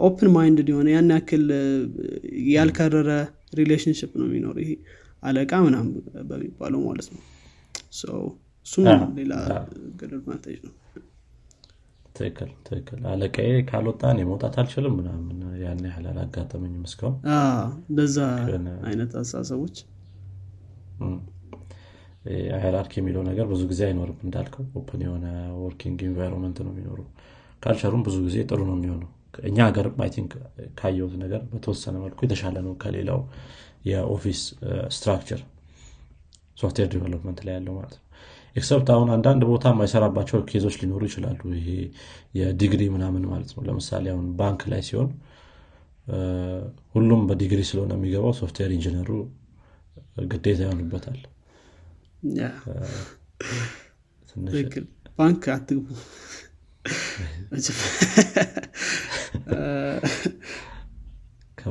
open 0.06 0.30
mind 0.36 0.68
የሆነ 0.72 0.88
ያን 0.96 1.12
ያክል 1.16 1.46
ያልከረረ 2.54 3.12
relationship 3.60 4.12
ነው 4.20 4.28
የሚኖር 4.30 4.58
ይሄ 4.64 4.72
አለቃ 5.24 5.52
ምናም 5.66 5.88
በሚባለው 6.30 6.82
ማለት 6.88 7.08
ነው። 7.14 7.22
እሱም 8.68 8.86
ሌላ 9.20 9.34
advantage 10.08 10.60
ነው 10.66 10.74
ትክክል 12.20 12.50
ትክክል። 12.68 13.00
አለቃዬ 13.12 13.52
ካልወጣ 13.70 14.03
እኔ 14.03 14.18
መውጣት 14.22 14.56
አልችልም 14.62 14.96
ምናምን 15.00 15.36
ያን 15.62 15.84
ያህል 15.88 16.06
አላጋጠመኝም 16.12 16.84
እስካሁን። 16.90 17.18
እንደዛ 17.92 18.18
አይነት 18.90 19.12
አስተሳሰቦች? 19.22 19.78
hierarchy 22.58 22.94
የሚለው 23.00 23.22
ነገር 23.30 23.46
ብዙ 23.52 23.62
ጊዜ 23.70 23.82
አይኖርም 23.88 24.18
እንዳልከው። 24.26 24.66
open 24.80 25.02
የሆነ 25.06 25.26
working 25.62 26.00
environment 26.08 26.58
ነው 26.66 26.72
የሚኖረው 26.74 27.00
culture 27.64 27.88
ሩም 27.88 28.02
ብዙ 28.08 28.18
ጊዜ 28.26 28.38
ጥሩ 28.50 28.60
ነው 28.70 28.76
የሚሆነው። 28.78 29.10
እኛ 29.44 29.58
ሀገርም 29.68 29.96
I 30.04 30.10
think 30.16 30.32
ካየሁት 30.80 31.14
ነገር 31.24 31.42
በተወሰነ 31.52 31.96
መልኩ 32.04 32.20
የተሻለ 32.26 32.58
ነው 32.68 32.74
ከሌላው 32.84 33.20
የ 33.90 34.03
office 34.03 34.42
structure 34.96 35.42
software 36.58 36.90
development 36.94 37.40
ላይ 37.48 37.54
ያለው 37.58 37.74
ማለት 37.78 37.94
ነው 37.98 38.04
except 38.60 38.88
አሁን 38.94 39.10
አንዳንድ 39.16 39.42
ቦታ 39.50 39.66
የማይሰራባቸው 39.74 40.40
case 40.50 40.63
ኦች 40.63 40.76
ሊኖሩ 40.82 41.02
ይችላሉ። 41.10 41.42
ይሄ 41.58 41.68
የዲግሪ 42.40 42.82
ምናምን 42.96 43.24
ማለት 43.32 43.52
ነው። 43.56 43.62
ለምሳሌ 43.68 44.06
አሁን 44.14 44.26
ባንክ 44.40 44.62
ላይ 44.72 44.82
ሲሆን 44.88 45.10
ሁሉም 46.96 47.22
በዲግሪ 47.30 47.62
ስለሆነ 47.70 47.92
የሚገባው 47.98 48.34
software 48.40 48.72
engineer 48.78 49.03
ሩ 49.03 49.10
ግዴታ 50.30 50.60
ይሆንበታል። 50.66 51.20
ባንክ 55.20 55.44
አትግቡ። 55.54 55.88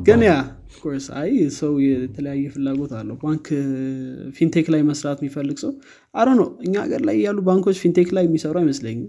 ግን 0.06 0.20
ያ 0.24 0.32
ኮርስ 0.78 1.06
አይ 1.20 1.30
ሰው 1.58 1.72
የተለያየ 1.84 2.44
ፍላጎት 2.54 2.92
አለው። 2.98 3.16
ባንክ 3.22 3.46
ፊንቴክ 4.36 4.66
ላይ 4.74 4.82
መስራት 4.88 5.18
የሚፈልግ 5.22 5.58
ሰው 5.64 5.72
አረ 6.14 6.28
ነው 6.40 6.48
እኛ 6.66 6.74
ሀገር 6.84 7.02
ላይ 7.08 7.16
ያሉ 7.26 7.38
ባንኮች 7.48 7.78
ፊንቴክ 7.84 8.10
ላይ 8.16 8.24
የሚሰሩ 8.28 8.54
አይመስለኝም። 8.62 9.08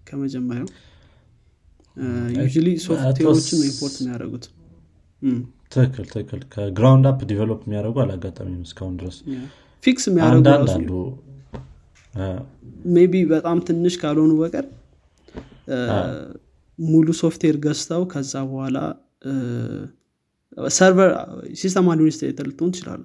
ከመጀመሪያው 0.00 0.68
ዩ 2.36 2.76
ሶፍትዌሮችን 2.86 3.58
ነው 3.60 3.66
ኢምፖርት 3.70 3.96
የሚያደርጉት። 4.00 4.44
ትክክል 5.72 6.04
ትክክል። 6.12 6.40
ከግራውንድ 6.54 7.06
አፕ 7.10 7.20
ዲቨሎፕ 7.30 7.60
የሚያደርጉ 7.66 7.96
አላጋጠሚም 8.04 8.62
እስካሁን 8.68 8.94
ድረስ። 9.00 9.16
ፊክስ 9.84 10.04
የሚያደርጉ 10.08 10.92
ሜቢ 12.94 13.14
በጣም 13.32 13.58
ትንሽ 13.68 13.94
ካልሆኑ 14.02 14.32
በቀር 14.40 14.66
ሙሉ 16.78 17.08
ሶፍትዌር 17.20 17.56
ገዝተው 17.64 18.02
ከዛ 18.12 18.32
በኋላ 18.50 18.78
server 20.76 21.10
system 21.60 21.88
administrator 21.92 22.46
ልትሆን 22.50 22.70
ትችላለህ 22.74 23.02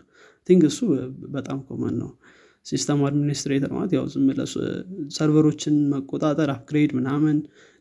I 0.50 0.52
think 0.52 0.64
እሱ 0.70 0.80
በጣም 1.36 1.60
common 1.68 1.96
ነው። 2.02 2.10
system 2.66 3.00
administrator 3.08 3.72
ማለት 3.76 3.92
ያው 3.98 4.06
ዝም 4.14 4.28
server 5.18 5.47
ኦችን 5.47 5.76
መቆጣጠር 5.92 6.50
upgrade 6.56 6.92
ምናምን 7.00 7.38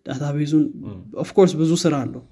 database 0.07 0.45
ኡን 0.45 0.65
of 1.23 1.30
course 1.30 1.53
ብዙ 1.61 1.73
ስራ 1.85 1.95
አለው። 2.05 2.23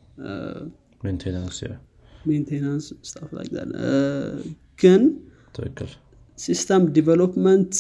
maintenance 2.26 2.86
stuff 3.08 3.30
ላይ 3.36 3.46
ግን 4.78 5.02
system 6.38 6.82
development 6.96 7.74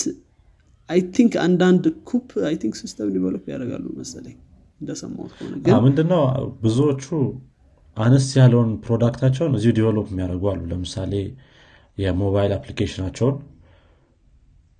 I 0.88 1.00
think 1.16 1.32
አንዳንድ 1.44 1.84
ኩፕ 2.08 2.30
I 2.48 2.54
think 2.62 2.74
system 2.80 3.10
develop 3.14 3.44
ያደርጋሉ 3.52 3.86
መሰለኝ። 4.00 4.36
እንደሰማሁት 4.80 5.32
ከሆነ 5.36 5.52
ግን 5.66 5.76
ምንድነው 5.84 6.22
ብዙዎቹ 6.64 7.04
አነስ 7.96 8.26
ያለውን 8.38 8.70
product 8.84 9.15
ኣቸውን 9.15 9.54
እዚሁ 9.58 9.70
develop 9.78 10.06
የሚያደርጉ 10.12 10.44
አሉ። 10.52 10.62
ለምሳሌ 10.70 11.12
የሞባይል 11.98 12.52
አፕሊኬሽናቸውን 12.56 13.36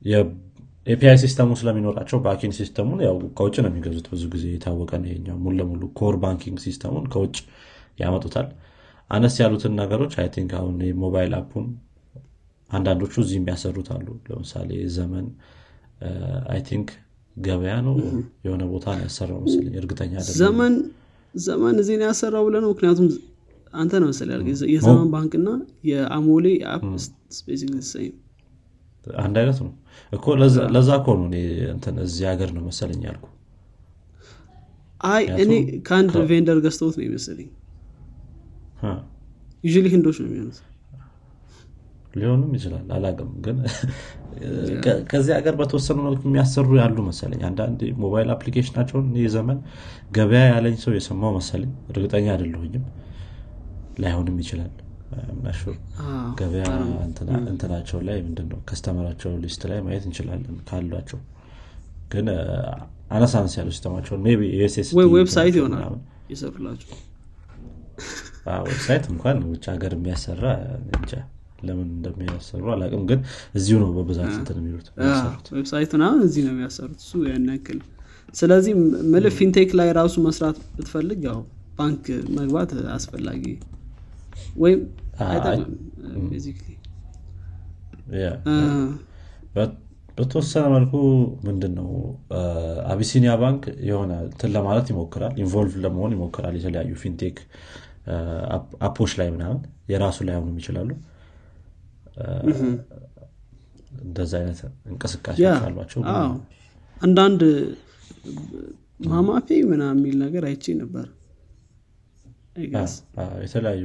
የኤፒአይ 0.03 1.17
ሲስተሙ 1.23 1.51
ስለሚኖራቸው 1.61 2.19
banking 2.25 2.55
system 2.59 2.84
ኡን 2.84 3.01
ያው 3.07 3.17
ከውጭ 3.39 3.57
ነው 3.65 3.71
የሚገዙት 3.71 4.07
ብዙ 4.13 4.23
ጊዜ 4.35 4.45
የታወቀ 4.55 4.91
ነው 5.03 5.09
ይሄኛው። 5.11 5.37
ሙሉ 5.45 5.55
ለሙሉ 5.61 5.83
core 6.01 6.17
banking 6.23 6.59
system 6.65 6.89
ኡን 6.89 7.05
ከውጭ 7.13 7.37
ያመጡታል። 8.03 8.49
አነስ 9.11 9.35
ያሉትን 9.43 9.73
ነገሮች 9.81 10.13
I 10.21 10.29
think 10.35 10.51
አሁን 10.59 10.77
የ 10.89 11.00
mobile 11.00 11.33
app 11.39 11.51
ኡን 11.51 11.67
አንዳንዶቹ 12.71 13.15
እዚህ 13.25 13.37
የሚያሰሩት 13.39 13.89
አሉ። 13.95 14.09
ለምሳሌ 14.29 14.71
ዘመን 14.97 15.27
I 16.53 16.61
think 16.69 16.89
ገበያ 17.37 17.75
ነው 17.87 17.95
የሆነ 18.47 18.63
ቦታ 18.73 18.87
ነው 18.97 19.05
ያሰራው 19.07 19.39
መስለኝ 19.45 19.75
እርግጠኛ 19.81 20.15
ዘመን 20.41 20.75
ዘመን 21.35 21.77
እዚህ 21.81 21.95
ነው 21.99 22.07
ያሰራው 22.09 22.43
ብለህ 22.47 22.57
ነው? 22.63 22.71
ምክንያቱም 22.73 23.07
አንተ 23.75 23.93
ነው 24.01 24.09
መሰለህ 24.11 24.35
የዘመን 24.73 25.09
ባንክ 25.13 25.33
እና 25.39 25.49
የአሞሌ 25.89 26.47
app 26.73 26.83
አንድ 29.21 29.37
አይነት 29.41 29.59
ነው 29.63 29.71
እኮ። 30.13 30.25
ለዛ- 30.41 30.67
እኮ 30.99 31.09
ነው 31.17 31.29
እዚህ 32.05 32.25
ሀገር 32.29 32.51
ነው 32.57 32.63
መሰለኝ 32.69 33.01
ያልኩ 33.09 33.25
አይ 35.07 35.23
እኔ 35.43 35.53
ከአንድ 35.87 36.11
vendor 36.29 36.59
ገዝተውት 36.65 36.97
ነው 36.99 37.07
ይመስለኝ 37.07 37.49
usually 39.65 39.87
ህንዶች 39.93 40.17
ነው 40.21 40.29
የሚሆኑት 40.29 40.59
ሊሆንም 42.15 42.51
ይችላል። 42.57 42.87
አላቅም 42.95 43.31
ግን 43.45 43.59
ከዚህ 45.11 45.33
ሀገር 45.37 45.55
በተወሰኑ 45.59 45.99
መልኩ 46.07 46.23
የሚያሰሩ 46.29 46.69
ያሉ 46.81 46.97
መሰለኝ። 47.09 47.43
አንዳንድ 47.49 47.81
mobile 48.03 48.29
application 48.35 48.76
ኣቸውን 48.76 49.09
ይህ 49.19 49.29
ዘመን 49.35 49.59
ገበያ 50.17 50.43
ያለኝ 50.51 50.77
ሰው 50.83 50.95
የሰማው 50.97 51.33
መሰለኝ። 51.37 51.73
እርግጠኛ 51.91 52.27
አይደለሁኝም። 52.35 52.85
ላይሆንም 54.03 54.39
ይችላል። 54.43 54.73
ምና 55.37 55.58
sure 55.58 55.75
ገበያ 56.39 56.67
እንትናቸው 57.51 57.99
ላይ 58.07 58.19
ምንድነው 58.27 58.61
customer 58.69 59.03
ኣቸው 59.03 59.33
list 59.43 59.63
ላይ 59.71 59.81
ማየት 59.87 60.05
እንችላለን 60.09 60.57
ካሏቸው። 60.69 61.21
ግን 62.11 62.27
አ፣ 62.33 62.39
አነስ 63.11 63.33
አነስ 63.39 63.55
ያሉ 63.59 63.69
system 63.75 63.94
ኣቸውን 63.94 64.23
website 65.15 65.57
ይሆናል 65.59 65.83
አዎ፣ 68.53 68.63
website 68.69 69.05
እንኳን 69.13 69.39
ውጭ 69.51 69.65
ሀገር 69.73 69.93
የሚያሰራ 69.97 70.45
እንጃ 70.95 71.13
ለምን 71.63 71.89
እንደሚያሰሩ 71.97 72.65
አላቅም 72.75 73.03
ግን 73.11 73.21
እዚሁ 73.59 73.77
ነው 73.83 73.91
በብዛት 73.97 74.33
እንትን 74.39 74.59
የሚሉት 74.61 74.87
የሚያሰሩት። 74.93 75.49
website 75.57 75.93
ምናምን 75.97 76.21
እዚህ 76.27 76.43
ነው 76.47 76.53
የሚያሰሩት 76.55 77.01
እሱ 77.05 77.23
ያን 77.29 77.49
ያክል 77.53 77.81
ስለዚህ 78.35 78.75
ምል 79.13 79.27
fintech 79.39 79.71
ላይ 79.81 79.89
ራሱ 79.99 80.15
መስራት 80.27 80.59
ብትፈልግ 80.77 81.21
ያው 81.29 81.41
ባንክ 81.79 82.05
መግባት 82.39 82.71
አስፈላጊ 82.97 83.45
ወይም 84.63 84.81
አይጠቅምም 85.27 85.75
በተወሰነ 90.19 90.65
መልኩ 90.75 90.95
ምንድን 91.47 91.73
ነው 91.79 91.89
አቢሲኒያ 92.93 93.33
ባንክ 93.43 93.63
የሆነ 93.89 94.13
እንትን 94.27 94.51
ለማለት 94.57 94.87
ይሞክራል 94.93 95.33
involve 95.43 95.75
ለመሆን 95.85 96.15
ይሞክራል 96.17 96.55
የተለያዩ 96.59 96.93
fintech 97.03 97.37
app 98.87 98.98
ኦች 98.98 99.13
ላይ 99.21 99.29
ምናምን 99.35 99.59
የራሱ 99.93 100.19
ላይ 100.29 100.37
ሆኑም 100.39 100.59
ይችላሉ 100.61 100.91
አ፣ 102.17 102.27
እንደዛ 104.05 104.33
አይነት 104.41 104.61
እንቅስቃሴዎች 104.91 105.41
አሏቸው 105.69 106.03
አንዳንድ 106.97 107.43
ማማፔ 109.07 109.49
ምናምን 109.71 109.99
የሚል 110.01 110.17
ነገር 110.25 110.45
አይቼ 110.49 110.65
ነበር። 110.83 111.07
የተለያዩ 113.45 113.85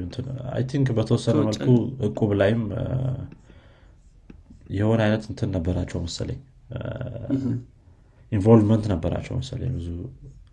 I 0.52 0.64
think 0.70 0.88
በተወሰነ 0.98 1.36
መልኩ 1.42 1.68
እቁብ 2.08 2.32
ላይም 2.40 2.64
የሆነ 4.78 5.00
አይነት 5.06 5.24
እንትን 5.32 5.50
ነበራቸው 5.56 6.00
መሰለኝ። 6.06 6.40
involvement 8.32 8.86
ነበራቸው 8.94 9.34
መሰለኝ 9.40 9.72
ብዙ 9.78 9.90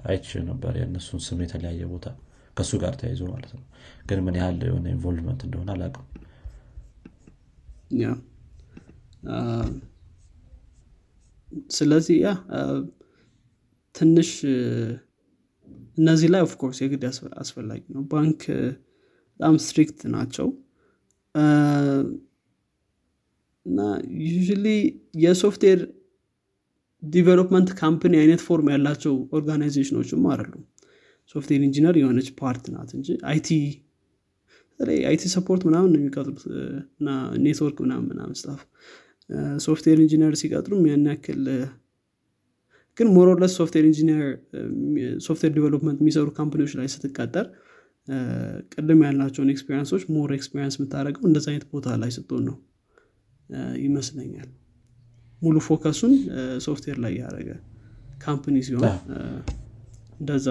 አይች 0.05 0.29
ነበር 0.51 0.73
የእነሱን 0.81 1.21
ስም 1.27 1.39
የተለያየ 1.45 1.83
ቦታ 1.93 2.07
ከእሱ 2.57 2.73
ጋር 2.83 2.95
ተያይዞ 3.01 3.23
ማለት 3.33 3.53
ነው። 3.57 3.63
ግን 4.09 4.19
ምን 4.27 4.37
ያህል 4.41 4.61
የሆነ 4.69 4.87
involvement 4.95 5.41
እንደሆነ 5.47 5.71
አላውቅም። 5.75 6.07
ያ 6.07 6.14
አ፣ 6.14 6.14
ስለዚህ 11.71 12.17
ያ 12.23 12.31
ትንሽ 13.95 14.31
እነዚህ 15.99 16.29
ላይ 16.35 16.41
of 16.41 16.50
course 16.50 16.79
የግድ 16.83 17.05
አስፈላጊ 17.43 17.83
ነው። 17.95 18.03
ባንክ 18.13 18.41
በጣም 19.41 19.55
strict 19.65 20.01
ናቸው። 20.15 20.49
እና 23.67 23.81
usually 24.25 24.67
የ 25.23 25.34
software 25.34 25.81
development 27.03 27.71
company 27.81 28.15
አይነት 28.21 28.41
form 28.47 28.69
ያላቸው 28.73 29.15
organization 29.33 29.93
ኦችም 29.93 30.23
አይደሉም። 30.31 30.65
software 31.35 31.63
engineer 31.63 31.95
የሆነች 32.01 32.29
part 32.41 32.65
ናት 32.75 32.91
እንጂ 32.99 33.09
IT 33.27 33.49
በተለይ 34.81 34.99
IT 35.11 35.25
support 35.35 35.63
ምናምን 35.69 35.91
ነው 35.93 35.99
የሚቀጥሩት 36.01 36.41
እና 36.95 37.09
ኔትወርክ 37.45 37.79
ምናምን 37.85 38.07
ምናምን 38.13 38.37
stuff። 38.41 38.63
software 39.65 39.99
engineer 40.05 40.33
ሲቀጥሩም 40.41 40.83
ያን 40.89 41.07
ያክል 41.11 41.45
ግን 42.99 43.09
more 43.15 43.30
or 43.30 43.38
less 43.38 43.53
software 43.61 43.87
engineer 43.89 44.25
software 45.25 45.53
development 45.57 45.99
የሚሰሩ 46.03 46.27
company 46.37 46.60
ዎች 46.60 46.73
ላይ 46.81 46.89
ስትቀጠር 46.95 47.47
ቅድም 48.75 49.01
ያልናቸውን 49.07 49.51
experience 49.55 49.89
ኦች 49.89 50.03
more 50.15 50.31
experience 50.37 50.75
የምታደርገው 50.79 51.25
እንደዚ 51.29 51.47
አይነት 51.53 51.67
ቦታ 51.73 51.97
ላይ 52.03 52.11
ስትሆን 52.17 52.45
ነው 52.49 52.57
ይመስለኛል። 53.85 54.51
ሙሉ 55.43 55.57
focus 55.67 55.92
ኡን 55.92 56.13
software 56.67 56.99
ላይ 57.05 57.15
ያደረገ 57.23 57.51
company 58.25 58.57
ሲሆን 58.69 58.85
እንደዛ 60.21 60.49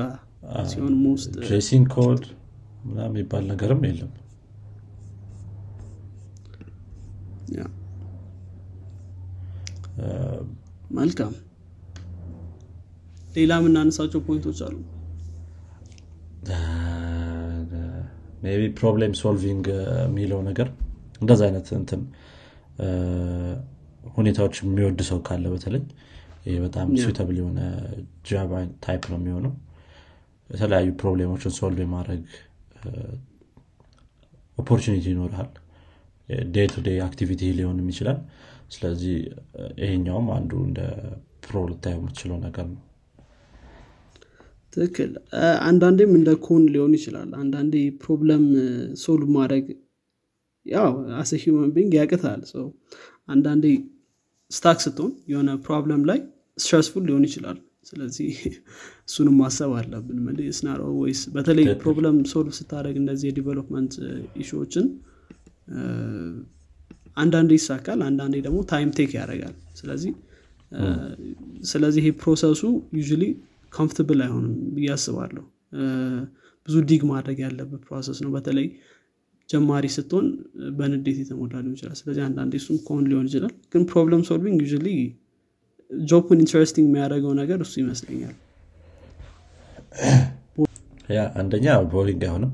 ሲሆን 0.72 0.96
most 1.06 1.30
dressing 1.38 1.86
code 1.96 2.24
ምናምን 2.84 3.12
የሚባል 3.12 3.44
ነገርም 3.52 3.82
የለም። 3.88 4.12
መልካም። 10.98 11.34
ሌላ 13.36 13.54
የምናነሳቸው 13.60 14.20
point 14.28 14.46
ኦች 14.46 14.60
አሉ? 14.66 14.76
Maybe 18.44 18.64
problem 18.80 19.14
solving 19.22 19.66
የሚለው 20.04 20.40
ነገር 20.50 20.68
እንደዛ 21.22 21.42
አይነት 21.48 21.68
እንትን 21.78 22.02
ሁኔታዎች 24.14 24.56
የሚወድ 24.62 25.00
ሰው 25.10 25.20
ካለ 25.28 25.46
በተለይ 25.54 25.84
ይህ 26.46 26.58
በጣም. 26.64 26.88
suitable 27.02 27.38
የሆነ 27.42 27.60
job 28.30 28.52
type 28.86 29.04
ነው 29.12 29.20
የሚሆነው። 29.20 29.54
የተለያዩ 30.50 30.90
problem 31.02 31.30
ኦችን 31.30 31.54
solve 31.60 31.80
የማድረግ 31.86 32.24
opportunity 34.58 35.06
ይኖርሃል። 35.12 35.52
Day 36.52 36.68
to 36.74 36.82
day 36.86 36.98
activity 37.06 37.44
ሊሆንም 37.58 37.88
ይችላል 37.92 38.20
ስለዚህ 38.72 39.16
ይሄኛውም 39.82 40.28
አንዱ 40.36 40.52
እንደ 40.68 40.80
pro 41.44 41.56
ልታየው 41.70 42.00
የምትችለው 42.00 42.38
ነገር 42.46 42.66
ነው። 42.72 42.82
ትክክል። 44.74 45.12
አንዳንዴም 45.68 46.12
እንደ 46.20 46.30
con 46.46 46.64
ሊሆን 46.74 46.94
ይችላል። 46.98 47.30
አንዳንዴ 47.42 47.74
problem 48.02 48.46
solve 49.04 49.30
ማድረግ 49.38 49.66
ያው 50.66 50.90
as 51.20 51.32
a 51.44 51.48
human 51.48 51.72
being 51.76 51.94
ያቅታል። 52.00 52.42
አንዳንዴ 53.28 53.66
stuck 54.52 54.80
ስትሆን 54.86 55.12
የሆነ 55.32 55.50
problem 55.66 56.02
ላይ 56.10 56.20
stressful 56.58 57.04
ሊሆን 57.10 57.24
ይችላል 57.30 57.58
ስለዚህ 57.84 58.30
እሱንም 59.08 59.36
ማሰብ 59.40 59.72
አለብን። 59.80 60.20
scenario 60.58 60.82
ወይስ 61.00 61.22
በተለይ 61.34 61.66
problem 61.82 62.18
solve 62.32 62.54
ስታደረግ 62.60 62.96
እንደዚህ 63.02 63.28
የ 63.30 63.40
development 63.40 63.94
issue 64.44 64.63
ዎችን 64.63 64.86
አንዳንዴ 67.18 67.52
ይሳካል 67.60 68.00
አንዳንዴ 68.08 68.36
ደግሞ 68.46 68.60
time 68.72 68.92
take 68.98 69.12
ያደርጋል። 69.20 69.56
ስለዚህ 69.80 70.14
ስለዚህ 71.72 72.02
ይሄ 72.04 72.12
process 72.22 72.62
ኡ 73.00 73.05
usually 73.05 73.24
comfortable 73.74 74.20
አይሆንም 74.26 74.56
ብዬ 74.76 74.88
አስባለሁ። 74.96 75.44
ብዙ 76.68 76.76
dig 76.90 77.02
ማድረግ 77.12 77.38
ያለበት 77.46 77.82
process 77.88 78.18
ነው። 78.26 78.32
በተለይ 78.36 78.68
ጀማሪ 79.50 79.86
ስትሆን 79.96 80.28
በንዴት 80.78 81.18
የተሞላ 81.22 81.54
ሊሆን 81.58 81.76
ይችላል። 81.78 81.98
ስለዚህ 82.02 82.24
አንዳንዴ 82.28 82.54
እሱም 82.62 82.78
con 82.86 83.04
ሊሆን 83.12 83.26
ይችላል። 83.30 83.54
ግን 83.74 83.84
problem 83.92 84.22
solving 84.30 84.60
your 84.64 84.68
job 85.92 86.21
ን 86.21 86.40
interesting 86.44 86.88
የሚያደርገው 86.90 87.34
ነገር 87.42 87.60
እሱ 87.66 87.74
ይመስለኛል። 87.82 88.36
Yeah 91.10 91.22
አንደኛ 91.40 91.66
boring 91.92 92.22
አይሆንም። 92.28 92.52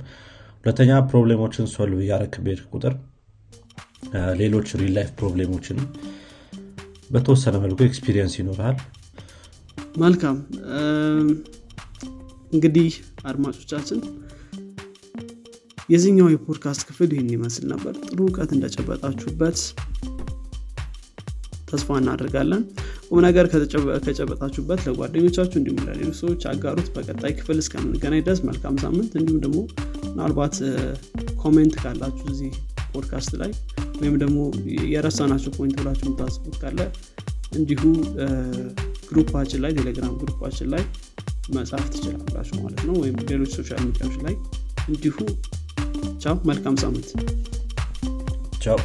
ሁለተኛ 0.64 0.92
problem 1.10 1.41
ኦችን 1.41 1.68
solve 1.74 2.00
እያረክ 2.06 2.34
በሄድክ 2.46 2.62
ቁጥር 2.72 2.94
ሌሎች 4.40 4.70
real 4.80 4.92
life 4.98 5.10
problem 5.20 5.52
ኦችንም 5.52 5.88
በተወሰነ 7.10 7.56
መልኩ 7.64 7.80
experience 7.88 8.34
ይኖርሃል። 8.40 8.78
መልካም። 10.02 10.38
እንግዲህ 12.52 12.92
አድማጮቻችን 13.30 14.00
የዚህኛው 15.90 16.28
የፖድካስት 16.32 16.82
ክፍል 16.90 17.10
ይህን 17.16 17.30
ይመስል 17.36 17.66
ነበር። 17.74 17.94
ጥሩ 18.06 18.20
እውቀት 18.26 18.50
እንደጨበጣችሁበት 18.56 19.60
ተስፋ 21.70 21.98
እናደርጋለን 22.02 22.64
ቁም 23.12 23.20
ነገር 23.26 23.46
ከጨበጣችሁበት 24.04 24.82
ለጓደኞቻችሁ 24.88 25.58
እንዲሁም 25.60 25.80
ለሌሎች 25.88 26.18
ሰዎች 26.22 26.42
አጋሩት። 26.50 26.90
በቀጣይ 26.96 27.32
ክፍል 27.38 27.58
እስከምንገናኝ 27.64 28.22
ድረስ 28.28 28.42
መልካም 28.50 28.76
ሳምንት። 28.84 29.14
እንዲሁም 29.20 29.40
ደግሞ 29.46 29.60
ምናልባት 30.10 30.56
comment 31.42 31.76
ካላችሁ 31.82 32.26
እዚህ 32.34 32.52
ፖድካስት 32.94 33.34
ላይ 33.42 33.52
ወይም 34.02 34.16
ደግሞ 34.22 34.38
የረሳናቸው 34.94 35.52
point 35.58 35.76
ብላችሁ 35.80 36.06
የምታስቡት 36.08 36.56
ካለ 36.62 36.80
እንዲሁ 37.56 37.82
group 39.10 39.32
ኣችን 39.32 39.62
ላይ 39.64 39.72
ቴሌግራም 39.78 40.14
group 40.22 40.42
ኣችን 40.42 40.70
ላይ 40.74 40.84
መጻፍ 41.56 41.86
ትችላላችሁ 41.94 42.58
ማለት 42.64 42.82
ነው። 42.88 42.96
ወይም 43.04 43.18
ሌሎች 43.30 43.52
social 43.58 43.82
media 43.88 44.05
ዎች 44.05 44.18
ላይ 44.26 44.36
እንዲሁ። 44.88 45.18
ቻው 46.24 46.36
መልካም 46.50 46.76
ሳምንት። 46.84 47.10
ቻው 48.64 48.80